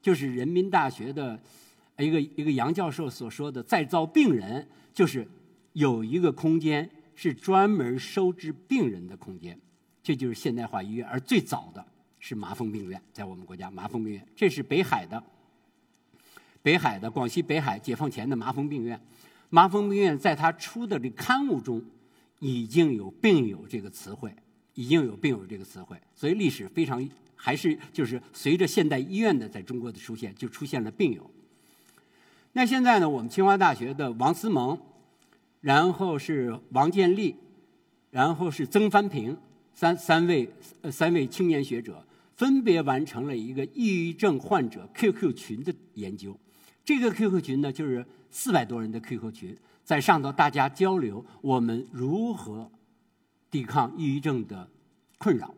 [0.02, 1.38] 就是人民大学的
[1.98, 5.28] 一个一个杨教授所说的再造病人，就是
[5.74, 9.60] 有一个空间是专门收治病人的空间，
[10.02, 11.06] 这就是现代化医院。
[11.08, 11.86] 而最早的
[12.18, 15.22] 是麻风病院，在我们国家麻风病院，这是北海的
[16.62, 18.98] 北海的广西北海解放前的麻风病院。
[19.50, 21.84] 麻风病院在他出的这刊物中，
[22.40, 24.34] 已经有“病友”这个词汇，
[24.76, 31.30] 已经有“病友”这个词汇，所以历史非常还是就是随着现代医院的在中国的出现，就出现了病友。
[32.54, 34.80] 那现在呢，我们清华大学的王思蒙，
[35.62, 37.36] 然后是王建立，
[38.12, 39.36] 然后是曾凡平
[39.74, 40.50] 三三位
[40.82, 42.06] 呃三位青年学者，
[42.36, 46.38] 分别完成了一个抑郁症患者 QQ 群的研究。
[46.86, 52.70] 这个 QQ 群呢，就是四百多人的 QQ 群，在上头大家交流我们如何
[53.54, 54.68] 抵抗抑郁症的
[55.20, 55.54] 困扰，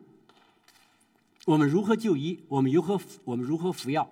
[1.46, 4.06] 我们如何就医，我们如何我们如何服药。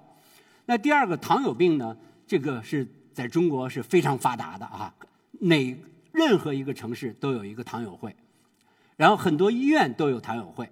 [0.65, 1.95] 那第二个糖友病呢，
[2.27, 4.95] 这个是在中国是非常发达的啊，
[5.41, 5.77] 哪
[6.13, 8.17] 任何一个城市都有一个糖友会，
[8.97, 10.67] 然后很多医院都有糖友会。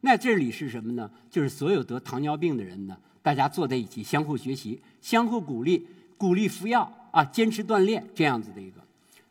[0.00, 1.08] 那这里是什么呢？
[1.30, 2.98] 就是所有得糖尿病的人呢。
[3.22, 8.80] 大家坐在一起，相互学习，相互鼓励，鼓励服药啊，坚持锻炼，这样子的一个。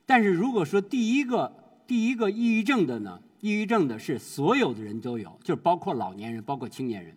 [0.06, 1.54] 但是如果说第一个
[1.88, 7.16] 第一个抑郁症的呢，抑郁症的是所有的人都有，就是包括老年人，包括青年人。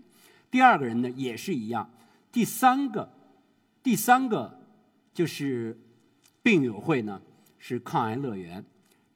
[0.51, 1.91] 第二个人呢也是一样。
[2.31, 3.13] 第三个，
[3.83, 4.59] 第三个
[5.13, 5.79] 就是
[6.43, 7.21] 病友会呢
[7.59, 8.65] 是抗癌乐园，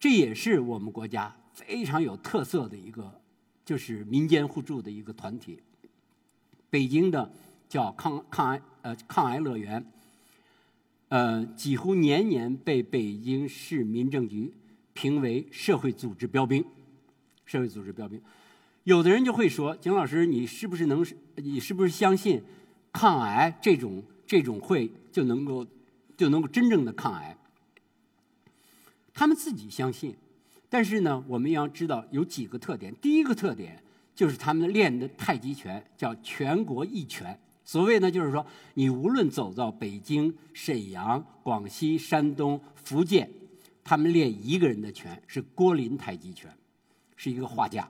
[0.01, 3.21] 这也是我们国家非常有特色的一个，
[3.65, 5.61] 就是民间互助的一个团体。
[6.69, 7.31] 北京的。
[7.67, 9.85] 叫抗抗癌呃抗癌乐园，
[11.09, 14.53] 呃几乎年年被北京市民政局
[14.95, 16.65] 评为社会组织标兵，
[17.45, 18.19] 社会组织标兵。
[18.85, 21.05] 有的人就会说：“景老师，你是不是能？
[21.37, 22.43] 你是不是相信
[22.93, 25.67] 抗癌这种这种会就能够
[26.17, 27.37] 就能够真正的抗癌？”
[29.13, 30.15] 他们自己相信，
[30.69, 32.95] 但是呢，我们要知道有几个特点。
[33.01, 33.83] 第一个特点
[34.15, 37.39] 就是他们练的太极拳叫全国一拳。
[37.65, 43.31] 所谓呢，就是说，你无论走到北京、沈阳、广西、山东、福建，
[43.85, 46.51] 他们练一个人的拳是郭林太极拳，
[47.15, 47.89] 是一个画家，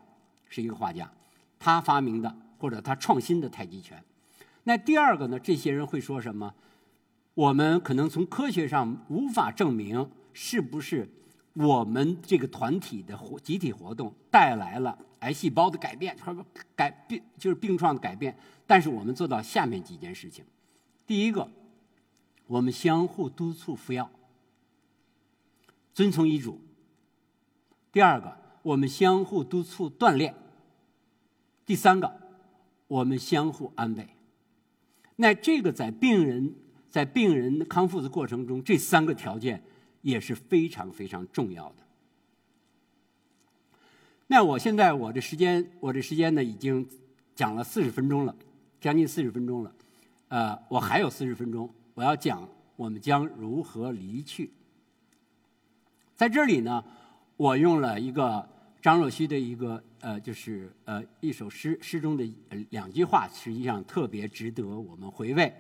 [0.49, 1.11] 是一个画家，
[1.59, 4.03] 他发明的或者他创新的太极拳。
[4.65, 6.53] 那第二个呢，这些人会说什么？
[7.35, 11.09] 我们可能从科学上无法证明是不是
[11.53, 16.45] 我们这个团体的活集体活动带来了癌细胞的改变，或者
[16.77, 18.37] 改病就是病状的改变。
[18.67, 20.45] 但是我们做到下面几件事情：
[21.07, 21.51] 第一个，
[22.47, 24.11] 我们相互督促服药，
[25.95, 26.59] 遵从医嘱；
[27.91, 30.35] 第二个，我们相互督促锻炼；
[31.65, 32.13] 第三个，
[32.89, 34.09] 我们相互安慰。
[35.17, 36.55] 那这个在病人
[36.91, 39.63] 在病人康复的过程中，这三个条件
[40.03, 41.77] 也是非常非常重要的。
[44.27, 46.87] 那我现在我的时间，我的时间呢，已经
[47.35, 48.37] 讲了四十分钟了。
[48.81, 49.75] 将近四十分钟了，
[50.29, 54.51] 呃，我还有四十分钟，我要讲我们将如何离去。
[56.15, 56.85] 在这里呢，
[57.37, 58.49] 我用了一个
[58.81, 62.25] 张若虚的一个呃，就是呃一首诗，诗中的
[62.71, 65.53] 两句话，实际上特别值得我们回味。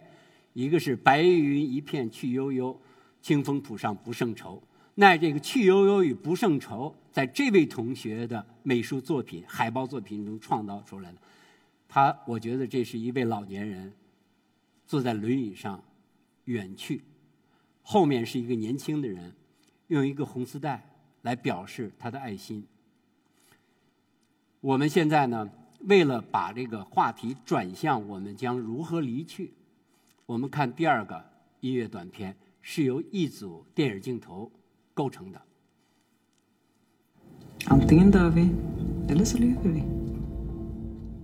[0.52, 2.80] 一个是“白云一片去悠悠，
[3.20, 4.62] 清风浦上不胜愁”。
[4.94, 11.18] 那这个“去悠悠”与“不胜愁”，在这位同学的美术作品、海报作品中创造出来的。
[11.88, 13.92] 他，我觉得这是一位老年人，
[14.86, 15.82] 坐在轮椅上
[16.44, 17.02] 远去，
[17.82, 19.32] 后面是一个年轻的人，
[19.88, 20.84] 用一个红丝带
[21.22, 22.66] 来表示他的爱心。
[24.60, 29.52] 我们现在呢，为了把这个话题转向我们将如何离去，
[30.26, 31.22] 我们看第二个
[31.60, 34.50] 音乐短片是由一组电影镜头
[34.94, 35.40] 构成的。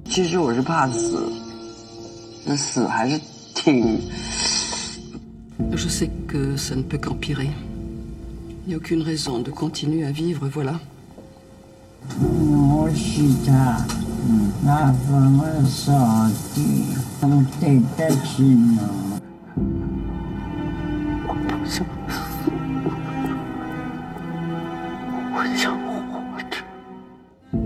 [0.05, 1.33] 其实我是怕死，
[2.47, 3.19] 那死还是
[3.55, 4.01] 挺。
[5.77, 7.49] Je sais que ça ne peut qu'empirer.
[8.71, 10.79] Il n'y a aucune raison de continuer à vivre, voilà.
[12.21, 13.85] 我是他，
[14.64, 15.91] 那份我傻
[16.55, 16.62] 的，
[17.21, 18.79] 我对得起呢。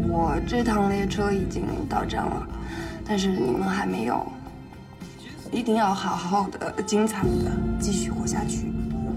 [0.09, 2.49] 我这趟列车已经到站了，
[3.07, 4.27] 但是你们还没有，
[5.53, 8.73] 一定要好好的、精彩的继续活下去。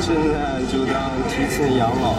[0.00, 2.16] 现在就当提前养老。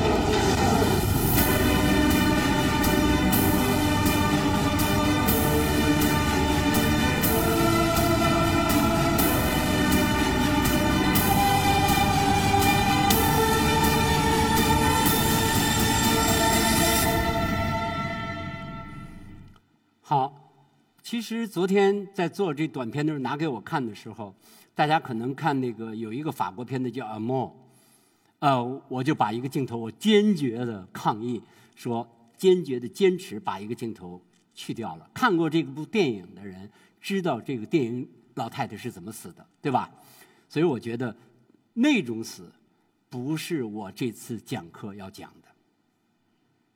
[20.01, 20.33] 好，
[21.01, 24.33] 其实昨天在做这短片的时候拿给我看的时候，
[24.75, 27.49] 大家可能看那个有一个法国片子叫《Amour》，
[28.39, 31.41] 呃，我就把一个镜头我坚决的抗议，
[31.75, 34.21] 说坚决的坚持把一个镜头
[34.53, 35.09] 去掉了。
[35.13, 36.69] 看过这部电影的人
[36.99, 39.91] 知道这个电影老太太是怎么死的，对吧？
[40.49, 41.15] 所以我觉得
[41.73, 42.51] 那种死
[43.09, 45.47] 不是我这次讲课要讲的，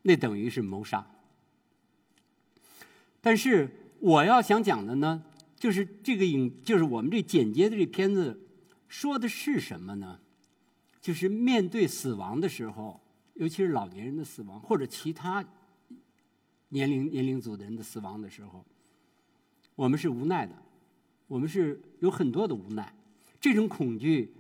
[0.04, 1.06] 那等于是谋杀。
[3.22, 3.70] 但是
[4.00, 5.24] 我要想讲的呢，
[5.60, 8.40] 就是这个影，就是我们这剪接的这片子
[8.88, 10.20] 说的是什么呢？
[11.02, 13.02] 就是面对死亡的时候，
[13.34, 15.44] 尤其是老年人的死亡，或者其他
[16.70, 18.66] 年龄年龄组的人的死亡的时候，
[19.76, 20.54] 我们是无奈的，
[21.28, 22.94] 我们是有很多的无奈。
[23.40, 24.34] 这种恐惧，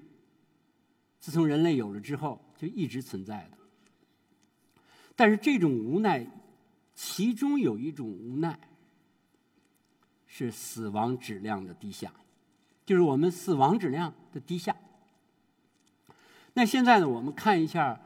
[1.19, 3.57] 自从人类有了之后，就一直存在的。
[5.15, 6.27] 但是这种无奈，
[6.93, 8.66] 其中有一种无奈。
[10.37, 12.13] 是死亡质量的低下，
[12.85, 14.75] 就是我们死亡质量的低下。
[16.53, 17.99] 那现在呢，我们看一下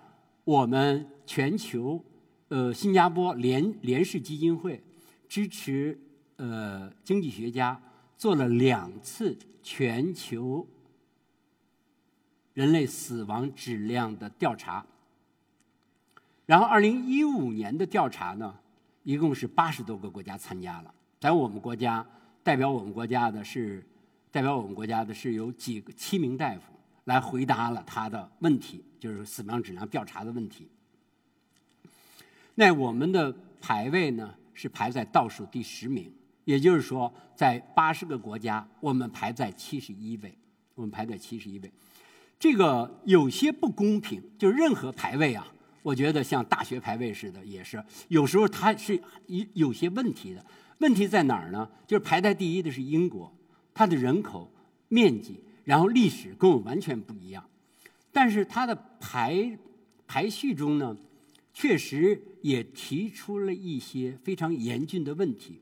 [0.45, 2.01] 我们全球
[2.47, 4.81] 呃新加坡联联世基金会
[5.27, 5.99] 支持
[6.37, 7.81] 呃经济学家
[8.15, 10.65] 做了两次全球
[12.53, 14.85] 人类死亡质量的调查，
[16.45, 18.57] 然后二零一五年的调查呢，
[19.03, 20.93] 一共是八十多个国家参加了。
[21.19, 22.03] 在我们国家，
[22.43, 23.83] 代表我们国家的是，
[24.31, 26.61] 代表我们国家的是有几个七名大夫
[27.03, 30.67] 来回答了他的问题，就是死亡质量调查的问题。
[32.55, 36.11] 那我们的排位呢是排在倒数第十名，
[36.45, 40.35] 也就是说，在八十个国家，我们排在七十一位，
[40.75, 41.71] 我们排在七十一位。
[42.39, 45.47] 这个有些不公平，就任何排位啊，
[45.83, 50.43] 我觉得像大学排位似的，也是有时候它是有有些问题的。
[50.81, 51.69] 问题在哪儿呢？
[51.85, 53.31] 就是排在第一的是英国，
[53.71, 54.51] 它的人口、
[54.87, 57.45] 面积，然后历史跟我们完全不一样。
[58.11, 59.57] 但是它的排
[60.07, 60.97] 排序中呢，
[61.53, 65.59] 确实也提出了一些非常严峻的问题。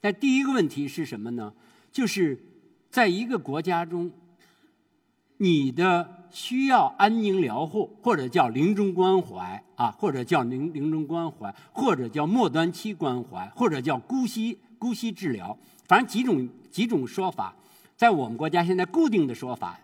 [0.00, 1.52] 那第一个问题是什么呢？
[1.92, 2.42] 就是
[2.90, 4.10] 在一个国家中，
[5.42, 17.52] 你的需要安宁疗护，或者叫临终关怀啊，或者叫临临终关怀，或者叫末端期关怀，或者叫姑息姑息治疗，反正几种几种说法，
[17.96, 19.76] 在我们国家现在固定的说法，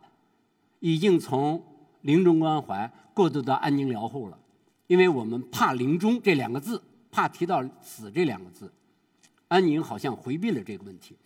[0.78, 1.60] 已经从
[2.02, 4.38] 临终关怀过渡到安宁疗护了，
[4.86, 6.80] 因为我们怕临终这两个字，
[7.10, 8.72] 怕提到死这两个字，
[9.48, 11.16] 安宁好像回避了这个问题，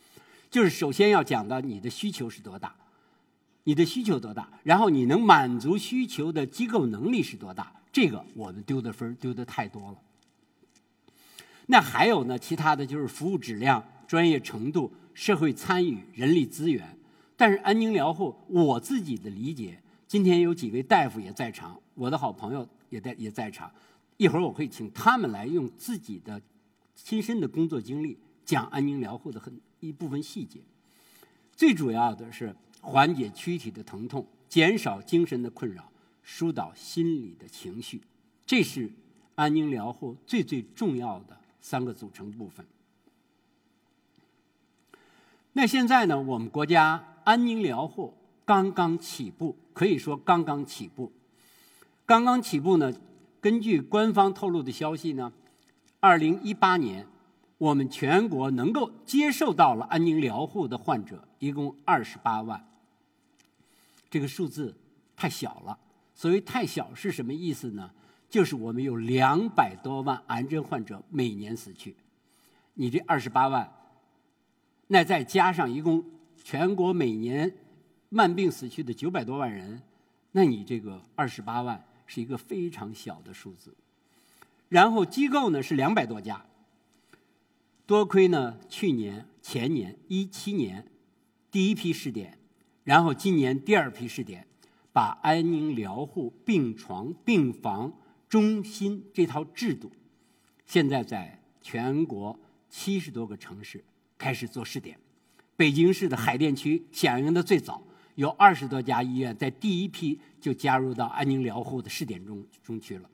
[0.51, 2.75] 就是首先要讲到你的需求是多大。
[3.65, 4.49] 你的需求多大？
[4.65, 7.73] 然后你能满足需求的机构能力是多大？
[7.93, 9.99] 这个我们丢的分丢的太多了。
[11.67, 12.39] 那还有呢？
[12.39, 16.99] 其他的就是服务质量、专业程度、社会参与、人力资源。
[17.37, 23.71] 但是安宁疗护，我自己的理解，今天有几位大夫也在场，我的好朋友也在也在场。
[24.17, 26.41] 一会儿我会请他们来用自己的
[26.97, 30.61] 亲身的工作经历讲安宁疗护的很一部分细节。
[31.55, 32.57] 最主要的是。
[32.83, 35.91] 缓解躯体的疼痛，减少精神的困扰，
[36.23, 38.03] 疏导心理的情绪，
[38.45, 38.91] 这是
[39.37, 42.67] 安宁疗护最最重要的三个组成部分。
[45.55, 48.13] 那现在呢，我们国家安宁疗护
[48.45, 51.13] 刚刚起步，可以说刚刚起步。
[52.05, 52.93] 刚刚起步呢，
[53.41, 55.33] 根据官方透露的消息呢，
[56.01, 57.07] 二零一八年，
[57.59, 62.67] 我们全国能够接受到了安宁疗护的患者一共二十八万。
[64.13, 64.77] 这个数字
[65.17, 65.79] 太小了。
[66.15, 67.91] 所谓太小是什么意思呢？
[68.29, 71.97] 就是我们有两百多万癌症患者每年死去，
[72.75, 73.73] 你这二十八万，
[74.89, 76.05] 那再加上一共
[76.45, 77.57] 全国每年
[78.11, 79.81] 慢病死去的九百多万人，
[80.33, 83.75] 那你这个二十八万是一个非常小的数字。
[84.69, 86.45] 然后机构呢是两百多家，
[87.87, 90.87] 多亏呢去年前年一七年
[91.51, 92.39] 第一批试点，
[92.85, 94.47] 然后今年第二批试点，
[94.93, 97.93] 把安宁疗护病床病房。
[98.29, 99.93] 中心这套制度，
[100.65, 103.85] 现在在全国七十多个城市
[104.17, 104.99] 开始做试点。
[105.55, 107.83] 北京市的海淀区响应的最早，
[108.15, 113.11] 有二十多家医院在第一批就加入到安宁疗护的试点中中去了。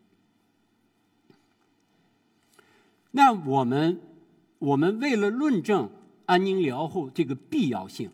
[3.11, 4.01] 那我们
[4.61, 5.91] 我们为了论证
[6.27, 8.09] 安宁疗护这个必要性，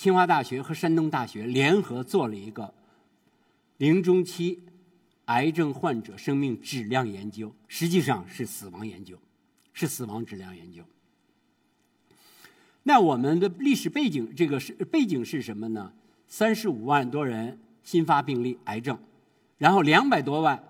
[0.00, 2.72] 清华大学和山东大学联合做了一个
[3.76, 4.58] 临终期。
[5.26, 9.18] 癌症患者生命质量研究实际上是死亡研究，
[9.74, 10.82] 是死亡质量研究。
[12.84, 15.92] 那我们的历史背景，这个是背景是什么呢？
[16.26, 18.98] 三十五万多人新发病例癌症，
[19.58, 20.64] 然后两百多万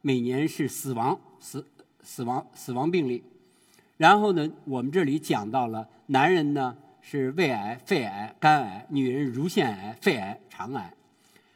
[0.00, 1.66] 每年是死亡死
[2.04, 3.24] 死亡死亡病例，
[3.96, 6.76] 然后呢，我们这里讲到了男人呢
[7.08, 10.92] 是胃癌、肺癌、肝癌，女人乳腺癌、肺癌、肠癌。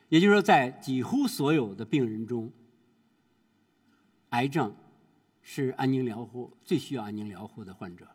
[0.08, 2.52] 也就是说，在几乎所有的病人中，
[4.28, 4.72] 癌症
[5.42, 8.06] 是安宁疗护最需要安宁疗护的患者。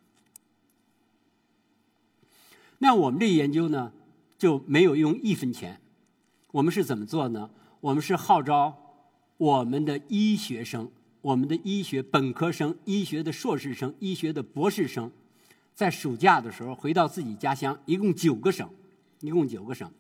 [2.78, 3.92] 那我们这研究呢，
[4.38, 5.82] 就没有用一分钱。
[6.52, 7.50] 我们是怎么做呢？
[7.82, 8.74] 我们是号召
[9.36, 10.90] 我们的医学生、
[11.22, 15.12] 我们的医学本科生、医学的硕士生、医学的博士生，
[15.76, 18.68] 在暑假的时候回到自己家乡，一共九个省，
[19.20, 19.92] 一共九个省。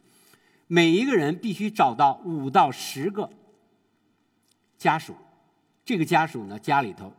[0.68, 3.30] 每一个人必须找到五到十个
[4.78, 5.14] 家属，
[5.84, 7.14] 这个家属呢，家里头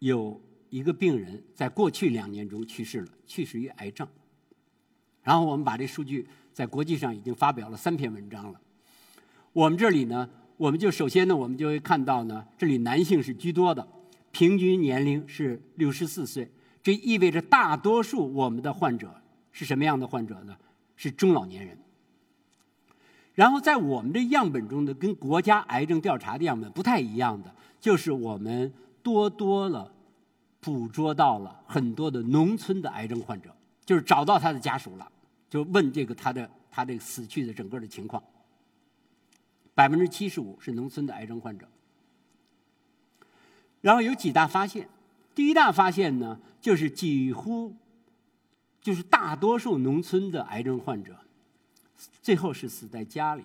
[0.00, 4.06] 有一个病人在过去两年中去世了，去世于癌症。
[5.22, 8.60] 然后我们把这数据在国际上已经发表了三篇文章了。
[9.52, 13.86] 我们这里呢，我们就首先呢，我们就会看到呢，这里男性是居多的，
[14.32, 16.50] 平均年龄是六十四岁，
[16.88, 19.14] 这意味着大多数我们的患者
[19.52, 20.56] 是什么样的患者呢？
[20.96, 21.76] 是中老年人。
[23.34, 28.72] 然后在我们的样本中呢，跟国家癌症调查的样本不太一样的，就是我们
[29.02, 29.92] 多多了
[30.60, 35.06] 捕捉到了很多的农村的癌症患者，就是找到他的家属了，
[35.50, 38.24] 就问这个他的他这个死去的整个的情况。
[39.74, 41.68] 百分之七十五是农村的癌症患者。
[43.82, 44.88] 然后有几大发现，
[45.38, 47.72] 第一大发现呢，就是几乎
[48.80, 51.16] 就是大多数农村的癌症患者。
[52.20, 53.44] 最后是死在家里，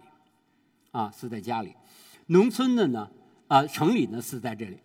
[0.89, 1.76] 啊，死在家里。
[2.26, 3.12] 农村的呢，
[3.48, 4.80] 啊，城里呢死在这里。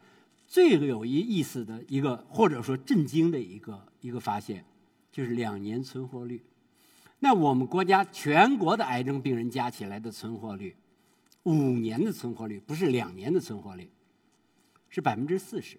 [0.46, 4.62] 最有意意思的一个，或者说震惊的一个一个发现，
[5.10, 6.44] 就是两年存活率。
[7.20, 10.76] 那我们国家全国的癌症病人加起来的存活率，
[11.44, 13.88] 五年的存活率不是两年的存活率，
[14.90, 15.78] 是百分之四十。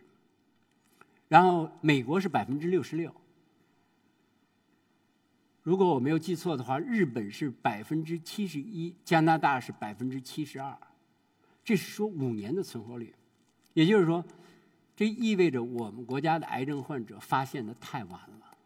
[1.29, 3.15] 然后美国是百分之六十六。
[5.61, 10.75] 如果我没有记错的话，日本是百分之七十一，加拿大是百分之七十二，
[11.63, 13.13] 这是说五年的存活率，
[13.73, 14.25] 也就是说，
[14.95, 18.57] 这意味着我们国家的癌症患者发现的太晚了，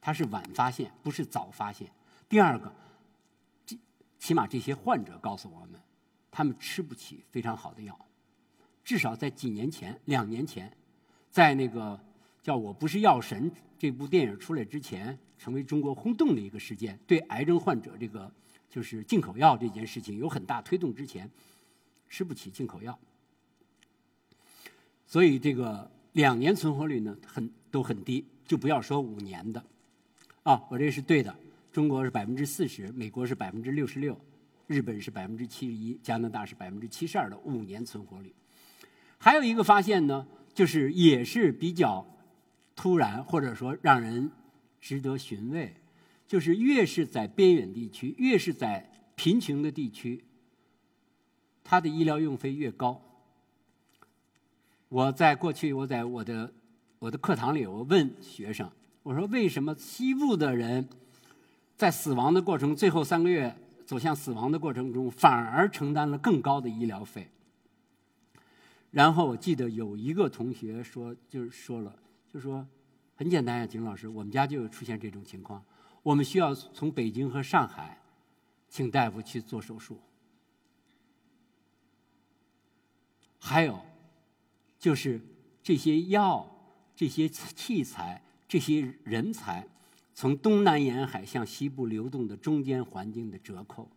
[0.00, 1.88] 他是晚发现，不是早发现。
[2.28, 2.74] 第二个，
[3.64, 3.78] 这
[4.18, 5.80] 起码这些患者告诉我们，
[6.32, 7.96] 他们吃不起非常好的药，
[8.82, 10.76] 至少在几年前、两年前，
[11.36, 12.00] 在那个
[12.42, 15.18] 叫我不是药神这部电影出来之前。
[15.38, 18.32] 成为中国轰动的一个事件，对癌症患者这个
[18.70, 20.94] 就是进口药这件事情有很大推动。
[20.94, 21.30] 之前
[22.08, 22.98] 吃不起进口药，
[25.06, 29.62] 所以这个两年存活率呢很都很低，就不要说五年的。
[30.42, 31.36] 啊，我这是对的，
[31.70, 34.18] 中国是百分之四十，美国是百分之六十六，
[34.66, 38.34] 日本是百分之七十一，加拿大是百分之七十二的五年存活率。
[39.18, 40.26] 还有一个发现呢，
[40.56, 42.04] 就是也是比较
[42.74, 44.32] 突然，或者说让人。
[44.78, 45.74] 值得寻味，
[46.28, 50.22] 就是越是在边远地区，越是在贫穷的地区，
[51.64, 53.02] 他的医疗用费越高。
[54.88, 56.52] 我在过去，我在我的
[57.00, 58.70] 我的课堂里，我问学生，
[59.02, 60.88] 我说为什么西部的人
[61.74, 67.28] 在死亡的过程最后三个月走向死亡的过程中，反而承担了更高的医疗费？
[68.90, 71.98] 然后我记得有一个同学说，就是说了，
[72.32, 72.66] 就说
[73.14, 75.64] 很简单呀，景老师，我们家就出现这种情况，
[76.02, 78.00] 我们需要从北京和上海
[78.68, 80.00] 请大夫去做手术。
[83.38, 83.80] 还有，
[84.78, 85.20] 就是
[85.62, 86.50] 这些药、
[86.94, 89.68] 这些器材、这些人才，
[90.14, 93.88] 从东南沿海向西部流动的中间环境的折扣，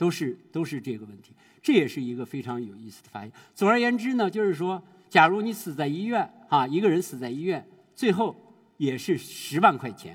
[0.00, 1.34] 都是都是这个问题。
[1.60, 3.30] 这也是一个非常有意思的发现。
[3.54, 8.34] 总而言之呢，就是说，假如你死在医院，啊，一个人死在医院，最后
[8.78, 10.14] 也是十万块钱；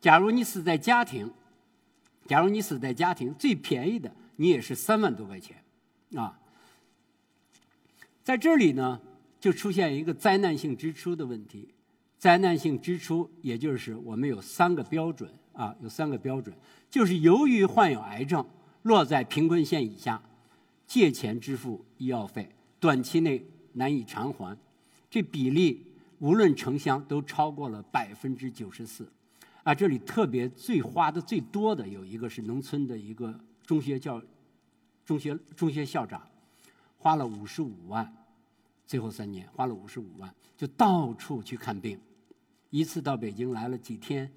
[0.00, 1.30] 假如你死在家庭，
[2.26, 5.62] 假如你死在家庭，最便宜的你也是三万多块钱，
[6.16, 6.36] 啊。
[8.24, 9.00] 在这里呢，
[9.38, 11.68] 就出现一个灾难性支出的问题。
[12.18, 16.52] 灾难性支出，也就是我们有三个标准啊，有三个标准，
[16.90, 18.44] 就是由于患有癌症，
[18.82, 20.22] 落在贫困线以下，
[20.86, 22.48] 借钱支付医药费，
[22.80, 24.56] 短期内难以偿还，
[25.10, 25.84] 这比例
[26.18, 29.10] 无论城乡都超过了百分之九十四。
[29.64, 34.22] 啊，这里特别最花的最多的有一个是农村的一个中学教，
[35.04, 36.26] 中学中学校长，
[36.96, 38.14] 花了五十五万。
[38.86, 42.00] 最后三年花了五十五万，就到处去看病，
[42.70, 44.32] 一次到北京来了几天，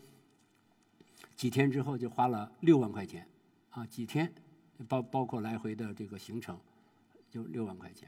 [1.38, 3.26] 几天之后就花了六万块钱，
[3.72, 4.32] 啊，几天，
[4.88, 6.58] 包包括来回的这个行程，
[7.30, 8.08] 就六万块钱。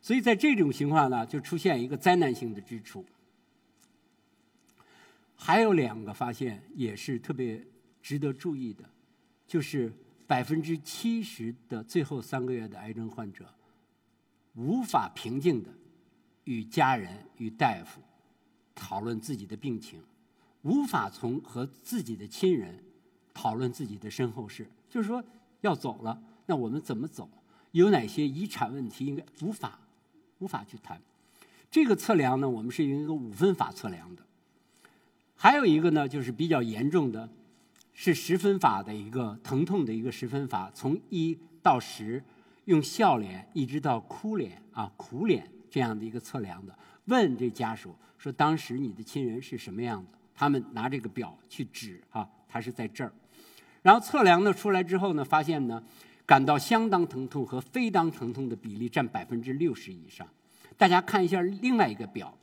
[0.00, 3.04] 所以在这种情况呢，就出现一个灾难性的支出。
[5.36, 7.66] 还有两个发现也是特别
[8.00, 8.84] 值得注意的，
[9.46, 9.92] 就是
[10.26, 13.46] 百分之七十的最后三个月的癌症患者。
[14.54, 15.70] 无法平静的
[16.44, 18.00] 与家人、与大夫
[18.74, 20.00] 讨论自己的病情，
[20.62, 22.78] 无法从和自己的亲人
[23.34, 24.66] 讨论自己的身后事。
[24.88, 25.22] 就是说，
[25.60, 27.28] 要走了，那我们怎么走？
[27.72, 29.78] 有哪些遗产问题应该无法
[30.38, 30.98] 无法去谈？
[31.70, 34.22] 这个测量呢，我们是用一个五分法测量的。
[35.34, 37.28] 还有一个呢，就是比较严重的，
[37.92, 42.24] 是十分法的一个疼痛的一个十分法，从一到十。
[42.66, 46.74] 用笑脸一直到哭脸啊苦脸这样的一个测量的，
[47.04, 50.10] 问这家属说当时你的亲人是什么样子？
[50.34, 53.12] 他们拿这个表去指啊，他是在这儿。
[53.84, 55.80] 然后测量的出来之后呢，发现呢，
[56.24, 60.26] 感到相当疼痛和非当疼痛的比例占百分之六十以上。
[60.76, 62.36] 大家看一下另外一个表，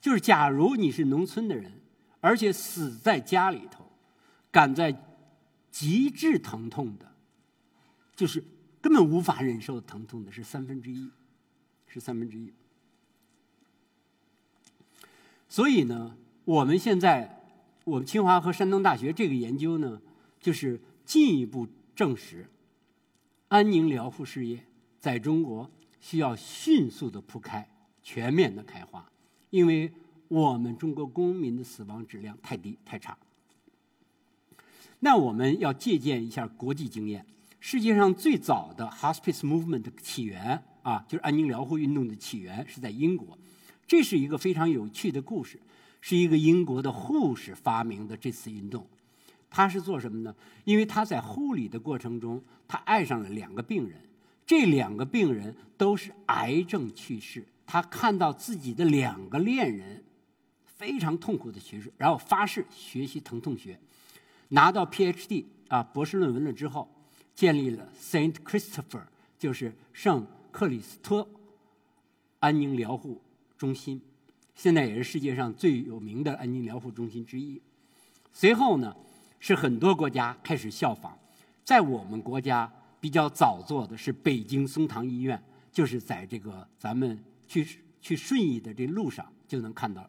[0.00, 1.70] 就是假如你是农村的人，
[2.20, 3.86] 而且死在家里头，
[4.50, 4.92] 感在
[5.70, 7.12] 极致疼痛的，
[8.16, 8.42] 就是。
[8.78, 11.10] 根本无法忍受疼痛的是三分之一，
[11.88, 12.52] 是三分之一。
[15.48, 17.42] 所以呢，我们现在
[17.82, 20.00] 我们清华和山东大学这个研究呢，
[20.46, 21.66] 就是进一步
[21.96, 22.48] 证实，
[23.48, 24.64] 安宁疗护事业
[25.00, 25.68] 在中国
[25.98, 27.68] 需要迅速的铺开、
[28.00, 29.04] 全面的开花，
[29.50, 29.90] 因为
[30.28, 33.18] 我们中国公民的死亡质量太低、太差。
[35.00, 37.26] 那我们要借鉴一下国际经验。
[37.58, 43.36] 世界上最早的 hospice movement 的起源啊，就是安宁疗护运动的起源是在英国。
[43.84, 45.58] 这是一个非常有趣的故事，
[46.00, 48.86] 是一个英国的护士发明的这次运动。
[49.50, 50.34] 他是做什么呢？
[50.64, 54.00] 因为他在护理的过程中，他爱上了两个病人，
[54.46, 57.44] 这两个病人都是癌症去世。
[57.66, 60.04] 他看到自己的两个恋人
[60.64, 63.78] 非常痛苦的去世，然后发誓学习疼痛学，
[64.48, 66.88] 拿到 PhD 啊博士论文了之后。
[67.34, 69.02] 建立了 Saint Christopher，
[69.38, 71.28] 就是圣克里斯托
[72.38, 73.20] 安宁疗护
[73.58, 74.00] 中心，
[74.54, 77.60] 现在也是世界上最有名的安宁疗护中心之一。
[78.32, 78.96] 随后呢，
[79.40, 81.12] 是很多国家开始效仿，
[81.64, 87.66] 在我们国家比较早做的是北京松堂医院，就是在这个咱们去
[88.00, 90.08] 去顺义的这路上就能看到。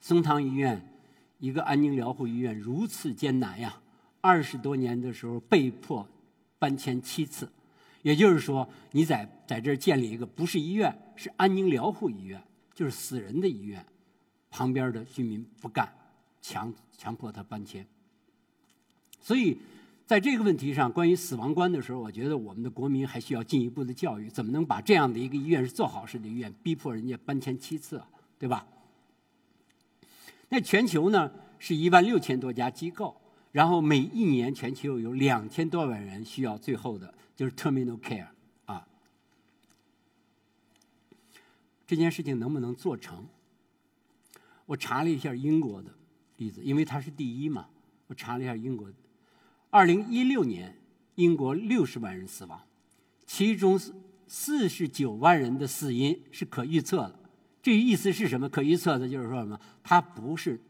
[0.00, 0.84] 松堂医院
[1.38, 3.78] 一个安宁疗护医院如此艰难呀。
[4.20, 6.08] 二十多年的时候被迫
[6.58, 7.50] 搬迁七次，
[8.02, 12.40] 也就是说，你在在这儿建立一个不是医院，是安宁疗护医院，
[12.72, 13.84] 就是死人的医院，
[14.48, 15.92] 旁边的居民不干，
[16.40, 16.72] 强
[17.02, 17.84] 强迫他搬迁。
[19.20, 19.58] 所以，
[20.06, 28.06] 在这个问题上，关于死亡观的时候，我觉得我们的国民还需要进一步的教育，怎么能把这样的一个医院是做好事的医院，逼迫人家搬迁七次啊，
[28.38, 28.64] 对吧？
[30.48, 33.16] 那全球呢，是一万六千多家机构。
[33.50, 38.28] 然后每一年全球有两千多万人需要最后的就是 terminal care
[38.64, 38.86] 啊，
[41.86, 43.26] 这件事情能不能做成？
[44.64, 45.90] 我查了一下英国的
[46.42, 47.66] 例子，因为它是第一嘛。
[48.08, 48.88] 我查了一下英国，
[49.70, 50.76] 二零一六年
[51.14, 52.60] 英国六十万人死亡，
[53.24, 53.80] 其中
[54.26, 57.18] 四十九万人的死因是可预测的。
[57.62, 58.48] 这意思是什么？
[58.48, 59.58] 可预测的就是说什么？
[59.82, 60.60] 它不是，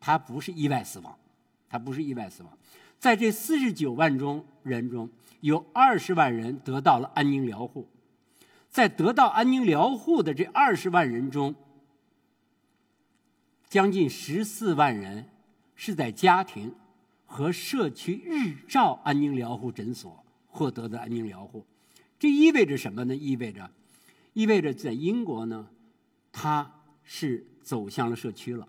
[0.00, 1.16] 它不是意外死亡，
[1.68, 2.58] 它不是意外死亡。
[2.98, 5.08] 在这四十九万中人中，
[5.40, 7.88] 有二十万人得到了安宁疗护，
[8.68, 11.54] 在得到安宁疗护的这二十万人中，
[13.72, 15.26] 将近十四万人
[15.74, 16.74] 是在家庭
[17.24, 21.64] 和社区日照安宁疗护诊所获得的安宁疗护。
[22.18, 23.16] 这意味着什么呢？
[23.16, 23.70] 意味着，
[24.34, 25.66] 意味着在英国呢，
[26.30, 26.70] 它
[27.02, 28.68] 是走向了社区了，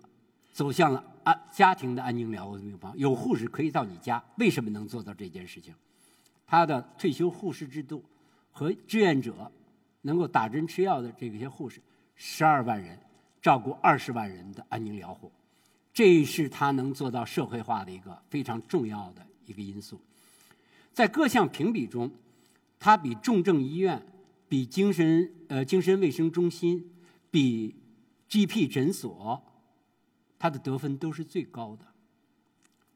[0.54, 4.24] 走向了安家庭的安宁疗护病房，有护士可以到你家。
[4.38, 5.74] 为什么能做到这件事情？
[6.46, 8.02] 他的退休护士制度
[8.50, 9.52] 和志愿者
[10.00, 11.82] 能够打针吃药的这些护士，
[12.14, 12.98] 十二万人。
[13.44, 15.30] 照顾二十万人的安宁疗护，
[15.92, 20.00] 这是他能做到社会化的一个非常重要的一个因素。
[20.94, 22.10] 在各项评比中，
[22.80, 24.02] 他比重症医院、
[24.48, 26.90] 比精神呃精神卫生中心、
[27.30, 27.74] 比
[28.30, 29.44] GP 诊所，
[30.38, 31.84] 他的得分都是最高的。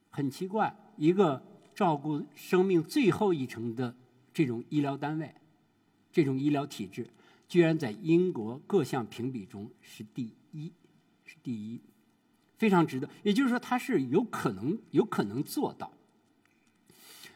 [0.09, 1.43] 很奇怪，一个
[1.75, 3.95] 照顾生命最后一程的
[4.33, 5.35] 这种医疗单位，
[6.11, 7.07] 这种医疗体制。
[7.47, 10.73] 居然在英国各项评比中是第一，
[11.25, 11.81] 是第一，
[12.57, 13.09] 非常值得。
[13.23, 15.93] 也就是说，它是有可能有可能做到。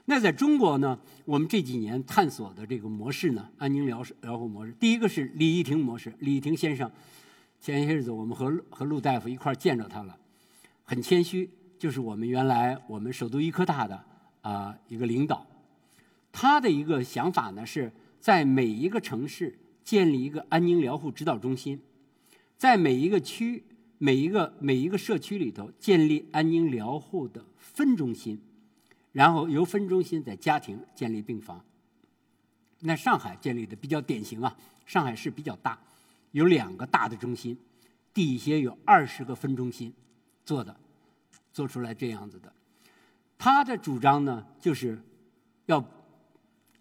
[0.05, 0.99] 那在中国呢？
[1.25, 6.13] 我们这几年探索的这个模式呢，安宁疗疗护模式，第一个是李义庭模式。
[6.19, 6.91] 李义庭先生，
[7.61, 10.19] 前些日子我们和和陆大夫一块见着他了，
[10.85, 11.49] 很谦虚，
[11.79, 14.05] 就是我们原来我们首都医科大的
[14.41, 15.47] 啊一个领导。
[16.33, 19.59] 他的一个想法呢，是在每一个城市。
[19.85, 21.83] 建立一个安宁疗护指导中心，
[22.63, 23.65] 在每一个区、
[23.99, 28.41] 每一个每一个社区里头建立安宁疗护的分中心，
[29.11, 31.65] 然后由分中心在家庭建立病房。
[32.79, 34.57] 那上海建立的比较典型啊，
[34.87, 35.77] 上海市比较大，
[36.31, 37.59] 有两个大的中心，
[38.15, 39.93] 底下有二十个分中心
[40.47, 40.79] 做的，
[41.53, 42.53] 做出来这样子的。
[43.37, 45.03] 他的主张呢，就是
[45.67, 45.85] 要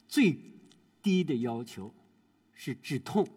[0.08, 0.38] 最
[1.02, 1.92] 低的要求。
[2.54, 3.28] 是止痛，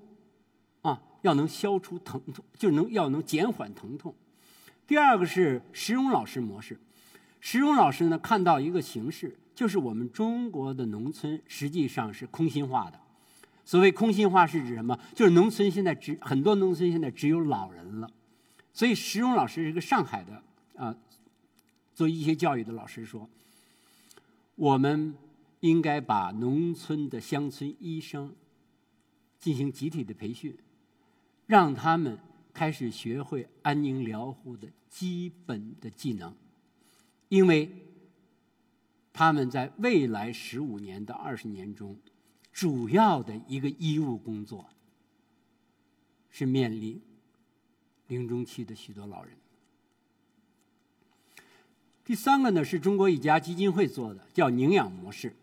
[1.25, 4.14] 要能消除疼痛，就能要能减缓疼痛。
[4.87, 6.79] 第二个是石荣老师模式，
[7.41, 13.01] 石荣老师呢看到一个形势，就是我们中国的农村实际上是空心化的。
[13.64, 14.99] 所谓空心化是指什么？
[15.14, 18.11] 就是农村现在只很多农村现在只有老人了。
[18.75, 20.43] 所以石荣老师是个上海的
[20.77, 20.95] 啊，
[21.95, 23.27] 做医学教育的老师说，
[24.57, 25.14] 我们
[25.61, 28.35] 应该把农村的乡村医生。
[29.41, 30.57] 进行集体的培训，
[31.47, 32.18] 让他们
[32.53, 36.34] 开始学会安宁疗护的基本的技能，
[37.28, 37.70] 因为
[39.12, 41.97] 他们在未来十五年到二十年中，
[42.53, 44.66] 主要的一个医务工作
[46.30, 47.01] 是面临
[48.07, 49.36] 临终期的许多老人。
[52.05, 55.34] 第三个呢，是中国一家基金会做的，叫宁养模式。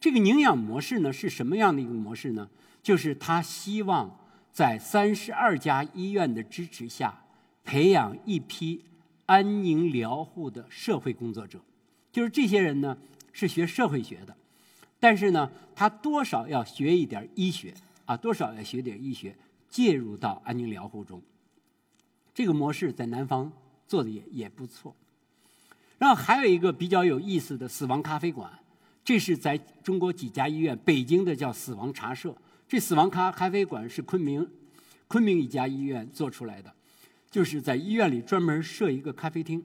[0.00, 2.48] 这个宁养模式呢，是什么样的一个模式呢？
[2.82, 4.18] 就是他希望
[4.58, 7.16] 在三十二家医院的支持下，
[7.62, 8.84] 培养一批
[9.24, 11.60] 安宁疗护的社会工作者。
[12.10, 12.98] 就是这些人呢
[13.32, 14.36] 是学社会学的，
[14.98, 17.72] 但是呢他多少要学一点医学
[18.04, 19.36] 啊，多少要学点医学，
[19.70, 21.22] 介入到安宁疗护中。
[22.34, 23.52] 这个模式在南方
[23.86, 24.92] 做的也也不错。
[25.98, 28.50] 然后还有一个比较有意思的死亡咖啡馆，
[29.04, 32.36] 这是在中国几家医院，北京的叫死亡茶社。
[32.68, 34.46] 这死亡咖咖啡馆是昆明，
[35.06, 36.70] 昆明一家医院做出来的，
[37.30, 39.64] 就是在医院里专门设一个咖啡厅。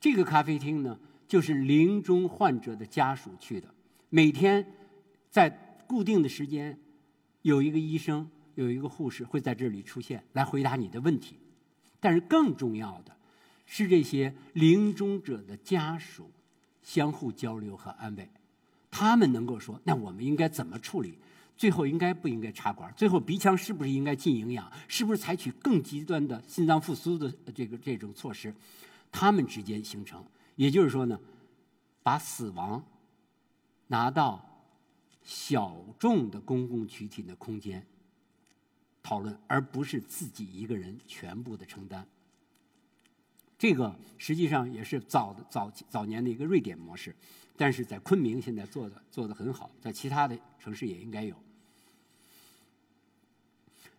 [0.00, 3.72] 这个咖啡厅呢，就是临终患者的家属去的。
[4.10, 4.66] 每天
[5.30, 5.48] 在
[5.86, 6.76] 固定的时间，
[7.42, 11.36] 有一个医生，有一个护士会在这里出现，来回答你的问题。
[12.00, 13.16] 但是更重要的
[13.66, 16.28] 是，这些临终者的家属
[16.82, 18.28] 相互交流和安慰，
[18.90, 21.16] 他们能够说：“那我们应该怎么处理？”
[21.62, 22.92] 最后应该不应该插管？
[22.96, 24.68] 最后鼻腔是不是应该进营养？
[24.88, 28.52] 是不是采取更极端的心脏复苏的这个这种措施？
[29.12, 30.24] 他们之间形成，
[30.56, 31.16] 也就是说呢，
[32.02, 32.84] 把死亡
[33.86, 34.44] 拿到
[35.22, 37.86] 小众的公共群体的空间
[39.00, 42.04] 讨论，而不是自己一个人全部的承担。
[43.56, 47.14] 这个实际上也是早早早年的一个瑞典模式，
[47.56, 51.36] 但是在昆明现在做的做的很好，在其他的城市也应该有。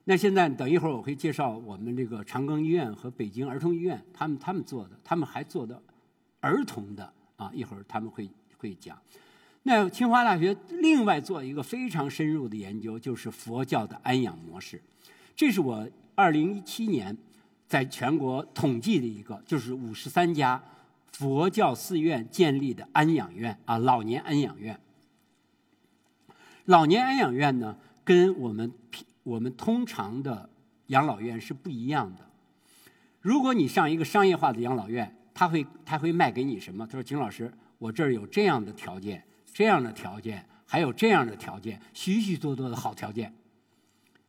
[0.05, 5.81] 那现在等一会儿我会介绍我们这个长庚医院和北京儿童医院，他们他们做的，他们还做的
[6.41, 8.97] 儿童的啊，一会儿他们会会讲。
[9.63, 14.81] 那清华大学另外做一个非常深入的研究，就是佛教的安养模式。
[15.37, 17.17] 这是我二零一七年
[17.65, 20.61] 在全国统计的一个，就是五十三家
[21.13, 24.77] 佛教寺院建立的安养院啊，老年安养院。
[26.65, 28.69] 老年安养院呢，跟我们
[29.23, 30.49] 我们通常的
[30.87, 32.29] 养老院是不一样的。
[33.19, 36.85] 如果你上一个商业化的养老院，他会他会卖给你什么？
[36.85, 43.31] 他说：“景老师，我这儿有这样的条件。”这样的条件，还有这样的条件，许许多多的好条件。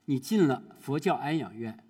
[0.05, 1.83] 你进了佛教安养院，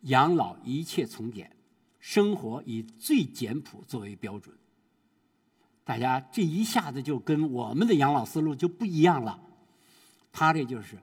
[0.00, 1.54] 养老一切从简，
[2.00, 4.52] 生活以最简朴作为标准。
[5.84, 9.40] 大家这一下子就跟我们的养老思路就不一样了。
[10.32, 10.98] 他这就是，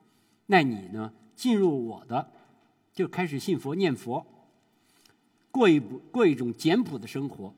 [0.48, 1.14] 那你呢？
[1.36, 2.32] 进入我的，
[2.92, 4.26] 就开始信佛念佛，
[5.52, 7.54] 过一过一种简朴的生活，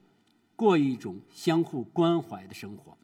[0.58, 2.98] 过一种相互关怀的生活。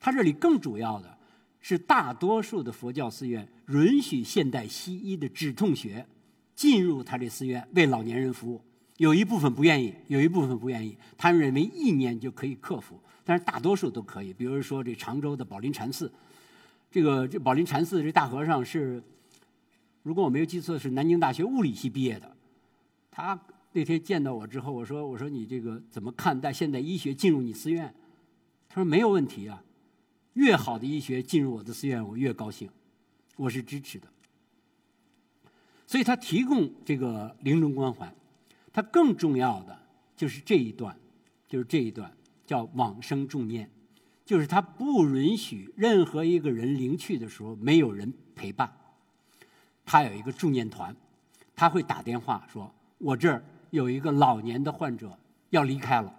[0.00, 1.16] 他这里更主要的
[1.60, 6.04] 是，大多数的佛教寺院允许现代西医的止痛学
[6.56, 8.60] 进入他这寺院为老年人服务。
[8.96, 14.32] 有一部分不愿意，有一部分不愿意，他们认为意念就可以克服，但是大多数都可以。
[14.32, 16.12] 比如说这常州的宝林禅寺，
[16.94, 19.02] 这个这宝林禅寺这大和尚是，
[20.04, 22.36] 如果我没有记错，是南京大学物理系毕业的。
[23.10, 23.36] 他
[23.72, 27.92] 那天见到我之后，我说：“我说你这个怎么看待现代医学进入你寺院？”
[28.70, 29.60] 他说：“没有问题啊。”
[30.34, 32.70] 越好的医学进入我的寺院，我越高兴，
[33.34, 34.06] 我是支持的。
[35.88, 38.14] 所以他提供这个临终关怀，
[38.72, 39.76] 他更重要的
[40.16, 40.96] 就是这一段，
[41.48, 42.16] 就是这一段
[42.46, 43.68] 叫往生重念，
[44.24, 48.72] 就是他不允许任何一个人临去的时候没有人陪伴。
[49.84, 50.94] 他有一个助念团，
[51.54, 55.18] 他会打电话说：“我这儿有一个老年的患者
[55.50, 56.14] 要离开了，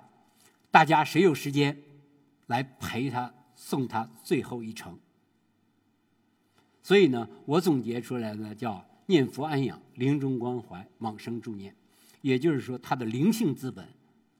[0.69, 1.77] 大家谁有时间
[2.47, 4.99] 来陪他？”送他最后一程。
[6.83, 11.73] 所以呢，我总结出来的叫念佛安养、临终关怀、往生助念，
[12.21, 13.87] 也就是说，他的灵性资本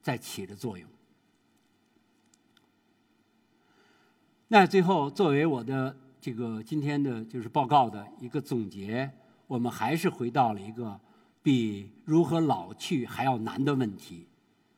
[0.02, 0.86] 在起着作用。
[4.48, 9.10] 那最后，作为我的这个今天的就是报告的一个总结，
[9.48, 11.00] 我们还是回到了一个
[11.42, 14.28] 比如何老去还要难的问题，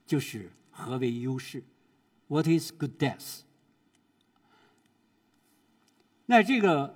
[0.07, 1.63] 就是何为优势
[2.29, 3.41] ？What is good death？
[6.25, 6.95] 那这个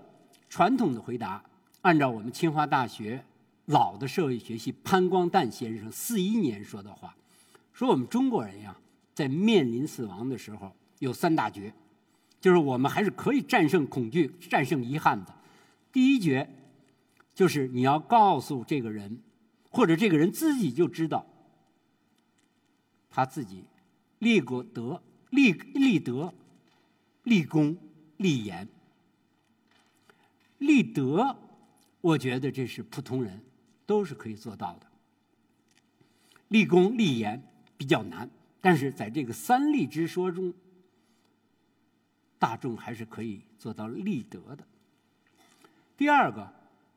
[0.48, 1.44] 传统的回答，
[1.82, 3.22] 按照我们清华大学
[3.66, 7.14] 老的社会学系潘光旦先生四一年说的话，
[7.74, 8.74] 说我们中国人呀，
[9.12, 11.72] 在面临死亡的时候有三大绝，
[12.42, 15.32] 就是我们还是可以战胜恐惧、战胜遗憾的。
[15.92, 16.50] 第一绝，
[17.36, 19.20] 就是你要告诉这个人，
[19.70, 21.24] 或者这个人自己就知道，
[23.08, 23.62] 他自己
[24.18, 26.34] 立过德、立立德、
[27.22, 27.76] 立功、
[28.16, 28.66] 立言。
[30.58, 31.36] 立德，
[32.00, 33.40] 我觉得这是普通人
[33.86, 34.86] 都是可以做到的。
[36.48, 37.40] 立功立言
[37.76, 38.28] 比较难，
[38.60, 40.52] 但是在这个三立之说中，
[42.42, 44.64] 大众还是可以做到立德的。
[45.96, 46.52] 第二个，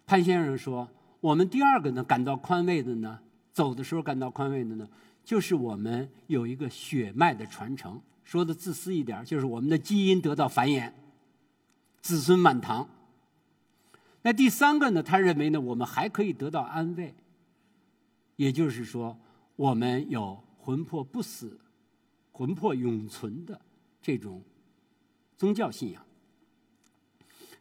[0.07, 0.89] 潘先生说，
[1.21, 3.19] 我们第二个呢感到宽慰的呢，
[3.53, 4.89] 走的时候感到宽慰的呢，
[5.23, 8.01] 就是我们有一个血脉的传承。
[8.23, 10.91] 说的自私一点，就是我们的基因得到繁衍，
[12.01, 12.89] 子孙满堂。
[14.23, 15.03] 那第三个呢？
[15.03, 17.13] 他认为呢，我们还可以得到安慰，
[18.35, 19.15] 也就是说，
[19.55, 21.59] 我们有魂魄不死、
[22.31, 23.61] 魂魄永存的
[24.01, 24.41] 这种
[25.37, 26.05] 宗教信仰。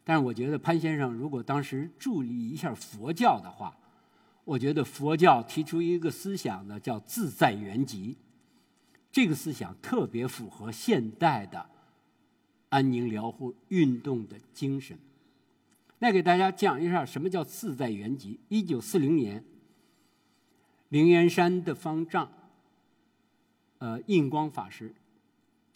[0.05, 3.77] 但是，我觉得潘先生如果当时助力一下佛教的话，
[4.45, 8.15] 我觉得佛教提出一个思想呢，叫自在圆寂，
[9.11, 11.67] 这个思想特别符合现代的
[12.69, 14.99] 安宁疗护运动的精神。
[15.99, 18.37] 再给大家讲一下什么叫自在圆寂。
[18.51, 19.43] 一九四零年，
[20.91, 22.31] 灵岩山的方丈，
[23.79, 24.95] 呃，印光法师，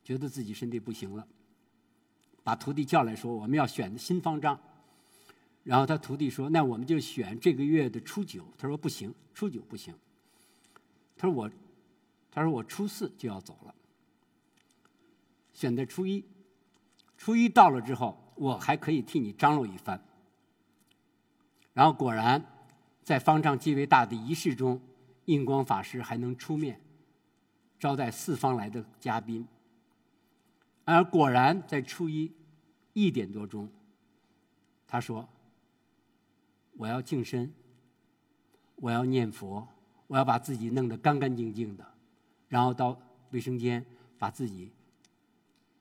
[0.05, 1.27] 觉得自己身体不行了，
[2.49, 4.59] 把徒弟叫来说：“我们要选新方丈。”
[5.65, 9.95] 然后他徒弟说：“那我们就选这个月的初九。”他说：“不行，初九不行。”
[11.15, 11.51] 他说：“我，
[12.31, 13.75] 他说我初四就要走了，
[15.53, 16.25] 选在初一。
[17.19, 20.03] 初一到了之后，我还可以替你张罗一番。”
[21.77, 22.43] 然后果然，
[23.05, 24.81] 在方丈继位大的仪式中，
[25.27, 26.81] 印光法师还能出面
[27.79, 29.47] 招待四方来的嘉宾。
[30.87, 32.33] 而果然在初一
[33.07, 33.69] 一点多钟，
[34.87, 35.29] 他说
[36.77, 37.53] ：“我要净身，
[38.77, 39.67] 我要念佛，
[40.07, 41.87] 我要把自己弄得干干净净的，
[42.49, 42.99] 然后到
[43.31, 43.85] 卫生间
[44.19, 44.71] 把自己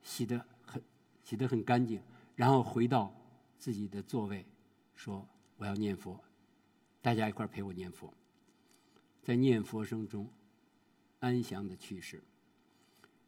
[0.01, 0.81] 洗得很
[1.23, 2.01] 洗得很干净，
[2.35, 3.13] 然后回到
[3.57, 4.45] 自己的座位，
[4.95, 5.25] 说
[5.57, 6.19] 我要念佛，
[7.01, 8.13] 大家一块陪我念佛，
[9.23, 10.27] 在念佛声中
[11.19, 12.21] 安详的去世。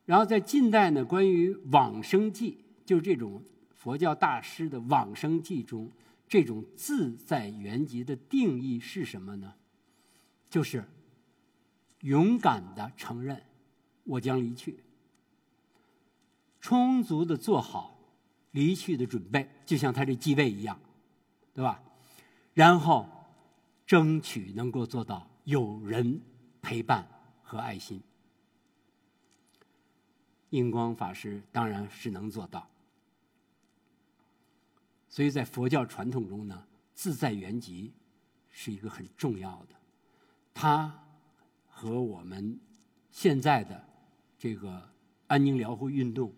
[0.06, 3.44] 然后在近代呢，关于往生记，就是这种
[3.80, 5.90] 佛教大师的往生记中，
[6.28, 9.54] 这种自在圆寂的定义是什么呢？
[10.50, 10.84] 就是
[12.02, 13.42] 勇敢的承认
[14.04, 14.84] 我将离去，
[16.60, 17.98] 充足的做好
[18.52, 20.78] 离去的准备，就像他这继位一样，
[21.54, 21.82] 对吧？
[22.54, 23.08] 然后
[23.86, 26.20] 争取能够做到有人
[26.62, 27.08] 陪伴
[27.42, 28.02] 和爱心。
[30.50, 32.68] 印光法师当然是能做到，
[35.10, 37.92] 所以在佛教传统中呢，自在圆寂
[38.50, 39.76] 是一个很重要的。
[40.54, 41.04] 它
[41.68, 42.58] 和我们
[43.12, 43.84] 现在的
[44.38, 44.90] 这个
[45.28, 46.34] 安宁疗护运动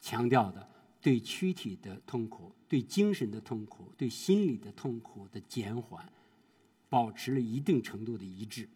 [0.00, 0.68] 强调的
[1.00, 6.06] 对躯体的痛苦、对精神的痛苦、对心理的痛苦的减缓，
[6.88, 8.68] 保持了一定程度的一致。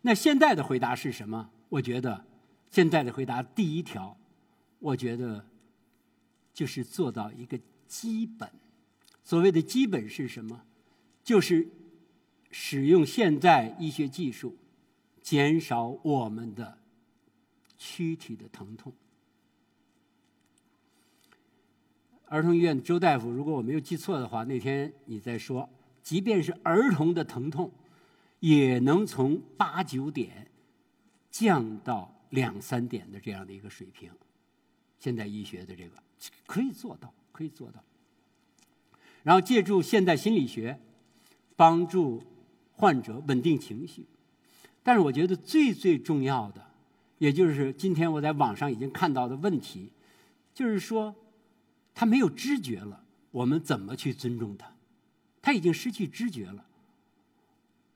[0.00, 1.50] 那现在的回答是什么？
[1.68, 2.24] 我觉得。
[2.70, 4.16] 现在的回答，第一条，
[4.78, 5.44] 我觉得
[6.52, 8.50] 就是做到一个基本。
[9.22, 10.64] 所谓的基本是什么？
[11.22, 11.68] 就是
[12.50, 14.56] 使用现代医学技术，
[15.22, 16.78] 减少我们的
[17.78, 18.92] 躯体的疼痛。
[22.26, 25.68] 儿童医院周大夫，如果我没有记错的话，那天你在说，
[26.02, 27.70] 即便是儿童的疼痛，
[28.40, 30.50] 也能从八九点
[31.30, 32.10] 降到。
[32.32, 34.10] 两三点的这样的一个水平，
[34.98, 36.02] 现代医学的这个
[36.46, 37.82] 可以做到，可以做到。
[39.22, 40.80] 然后借助现代心理学，
[41.56, 42.22] 帮助
[42.72, 44.04] 患者稳定情绪。
[44.82, 46.66] 但是我觉得最最重要的，
[47.18, 49.90] 也就是今天我在网上已经看到的问题，
[50.52, 51.14] 就是说
[51.94, 54.72] 他没有知觉了，我们怎么去尊重他？
[55.40, 56.64] 他已经失去知觉了，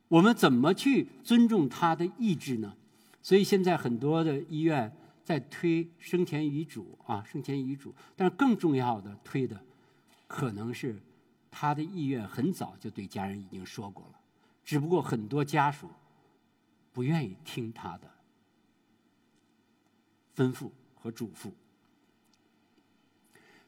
[0.09, 2.75] 我们怎么去尊重他的意志呢？
[3.21, 4.97] 所以现在很多的医院
[5.27, 7.93] 在推生前遗嘱啊，生前遗嘱。
[8.15, 9.61] 但是更重要的推的，
[10.29, 11.03] 可能是
[11.51, 14.21] 他的意愿很早就对家人已经说过了，
[14.65, 15.91] 只不过很多家属
[16.93, 18.09] 不愿意听他的
[20.37, 21.51] 吩咐和嘱咐。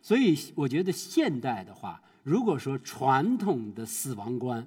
[0.00, 4.64] 所以我觉得现代的话，如果说传统的死亡观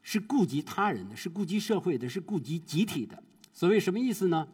[0.00, 3.22] 是顾及他人的，是顾及社会的，是顾及集体的。
[3.52, 4.48] 所谓什么意思呢？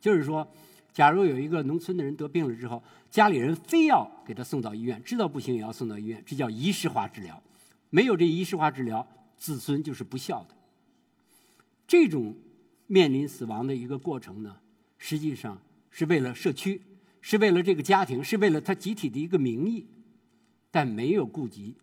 [0.00, 0.46] 就是说，
[0.92, 7.42] 假如有一个农村的人得病了之后，家里人非要给他送到医院，知道不行也要送到医院，这叫仪式化治疗。
[7.90, 10.54] 没有这仪式化治疗，子孙就是不孝的。
[11.86, 12.36] 这种
[12.86, 14.56] 面临死亡的一个过程呢，
[14.98, 16.80] 实际上是为了社区，
[17.20, 19.86] 是为了这个家庭，是为了他集体的一个名义，
[20.70, 21.74] 但没有顾及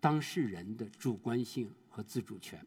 [0.00, 2.58] 当事人的主观性和自主权。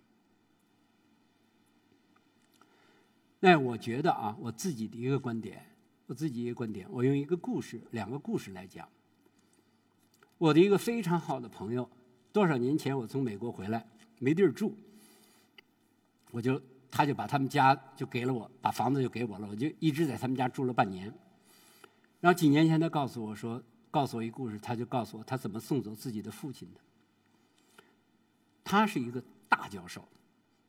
[3.46, 5.64] 那我觉得啊，我自己的一个观点，
[6.08, 8.90] 我自己一个观点，我用一个故事，两个故事来讲。
[10.40, 11.88] 我的一个非常好的朋友，
[12.34, 13.86] 多少年前我从美国回来，
[14.18, 14.76] 没地儿住，
[16.32, 21.14] 我就他就把他们家就给了我，把房子就给我了，我就一直在他们家住了半年。
[22.22, 26.80] 然后几年前他告诉我说，告诉我一故事，他就告诉我他怎么送走自己的父亲的。
[28.64, 30.04] 他是一个大教授，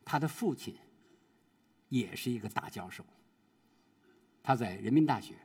[0.05, 0.75] 他的父亲。
[1.89, 3.05] 也是一个大教授，
[4.43, 5.35] 他在人民大学，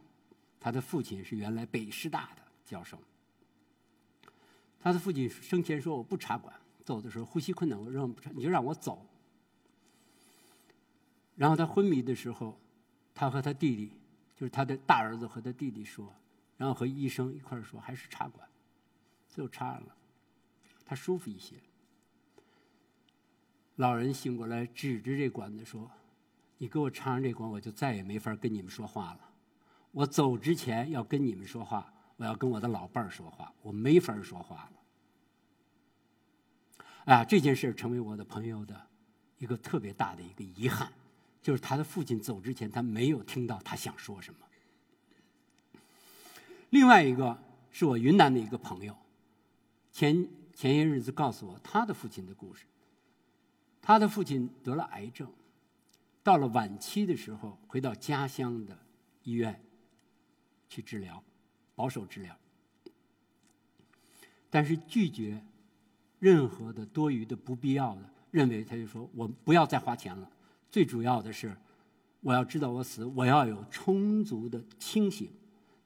[0.59, 2.99] 他的父亲是原来北师大的教授。
[4.81, 6.53] 他的父亲生前说：“我不插管，
[6.85, 9.07] 走的时候呼吸困难，我让不插，你就让我走。”
[11.37, 12.59] 然后他昏迷的时候，
[13.15, 13.93] 他和他弟弟，
[14.37, 16.13] 就是他的大儿子和他弟弟说，
[16.57, 18.49] 然后和医生一块说，还是插管，
[19.29, 19.97] 最后插了，
[20.85, 21.55] 他舒服一些。
[23.77, 25.91] 老人醒过来，指着这管子说。
[26.63, 29.21] 你给我插上这管，我就再也没法跟你们说话了。
[29.91, 34.79] 我走之前要跟你们说话，我要跟我的老伴儿说话，我没法说话了。
[37.13, 38.81] 啊，这件事成为我的朋友的
[39.39, 40.93] 一个特别大的一个遗憾，
[41.43, 44.39] 就是他的父亲走之前，他没有听到他想说什么。
[46.71, 47.37] 另外一个
[47.73, 48.97] 是我云南的一个朋友，
[49.91, 52.67] 前前些日子告诉我他的父亲的故事。
[53.81, 55.29] 他的父亲得了癌症。
[56.23, 58.79] 到了晚期的时候，回到家乡的
[59.25, 59.61] 医院
[60.69, 61.23] 去治疗，
[61.75, 62.37] 保守治疗。
[64.49, 65.43] 但是拒绝
[66.19, 70.31] 任何的多余的、不必要的，认为他就说我不要再花钱了。
[70.71, 71.57] 最主要的是，
[72.21, 75.31] 我要知道我死，我要有充足的清醒，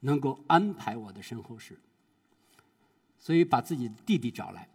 [0.01, 1.79] 能够安排我的身后事。
[3.19, 4.69] 所以把自己的弟弟找来，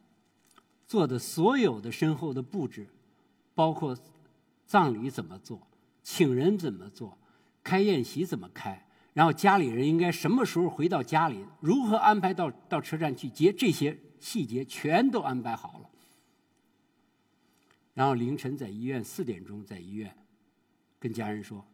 [0.87, 2.87] 做的所有的身后的布置，
[3.53, 3.97] 包括
[4.71, 5.67] 葬礼怎么做，
[6.01, 7.17] 请人怎么做，
[7.61, 15.89] 开宴席怎么开，然后家里人应该什么时候回到家里，如何安排到到车站去接，这些细节全都安排好了。
[17.93, 20.15] 然后凌晨在医院四点钟在医院，
[20.97, 21.65] 跟家人说，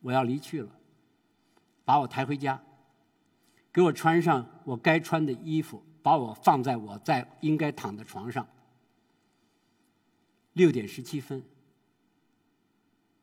[0.00, 0.72] 我要离去了，
[1.84, 2.60] 把我抬回家，
[3.72, 8.44] 给我穿上我该穿的衣服，把我放在我在应该躺的床上。
[10.54, 11.40] 六点十七分，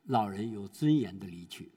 [0.06, 1.70] 老人有尊严的离去。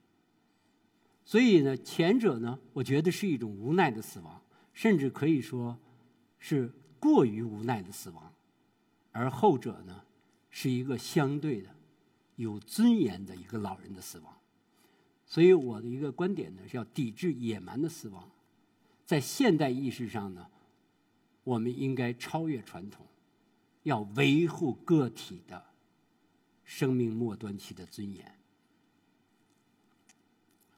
[1.25, 4.41] 所以呢，前者呢，我觉得是一种无奈的死亡，
[4.73, 5.77] 甚至可以说
[6.39, 8.33] 是过于无奈的死亡，
[9.11, 10.03] 而后者呢？
[10.51, 11.69] 是一个相对的、
[12.35, 14.35] 有尊严的一个老人的死亡，
[15.23, 18.27] 所以我的一个观点呢是要抵制野蛮的死亡。
[19.05, 20.47] 在现代意识上呢，
[21.43, 23.05] 我们应该超越传统，
[23.83, 25.63] 要维护个体的
[26.69, 28.23] 生命末端期的尊严。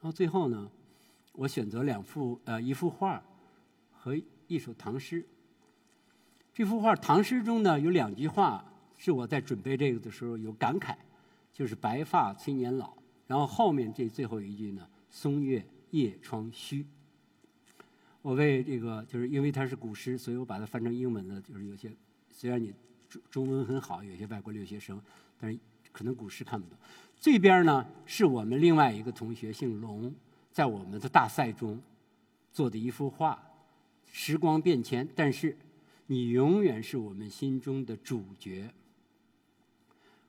[0.00, 0.70] 后最后呢，
[1.32, 3.22] 我选择两幅呃一幅画
[3.92, 4.18] 和
[4.48, 5.22] 一首唐诗。
[6.54, 8.64] 这幅画唐诗中呢有两句话。
[9.04, 10.94] 是我在准备这个的时候有感慨，
[11.52, 16.86] 就是“白发催年老”，然后后面这最后一句呢，“松月夜窗虚”。
[18.22, 21.40] 我为这个，就是因为它是古诗，所以我把它翻成英文了。
[21.40, 21.92] 就是有些
[22.30, 22.72] 虽然你
[23.08, 25.02] 中中文很好，有些外国留学生，
[25.40, 25.58] 但是
[25.92, 26.76] 可能古诗看不懂。
[27.20, 30.12] 这边呢，是我们另外一个同学姓龙，
[30.50, 31.80] 在我们的大赛中
[32.52, 33.40] 做的一幅画。
[34.10, 35.56] 时光变迁，但是
[36.06, 38.74] 你永远是我们心中的主角。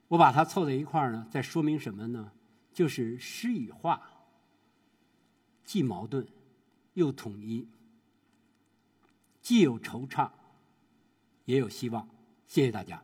[0.07, 2.31] 我把它凑在一块儿呢，在说明什么呢？
[2.71, 4.01] 就是诗与画
[5.63, 6.25] 既矛盾
[6.93, 7.67] 又统一，
[9.41, 10.29] 既有惆怅
[11.45, 12.07] 也有希望。
[12.47, 13.03] 谢谢大家。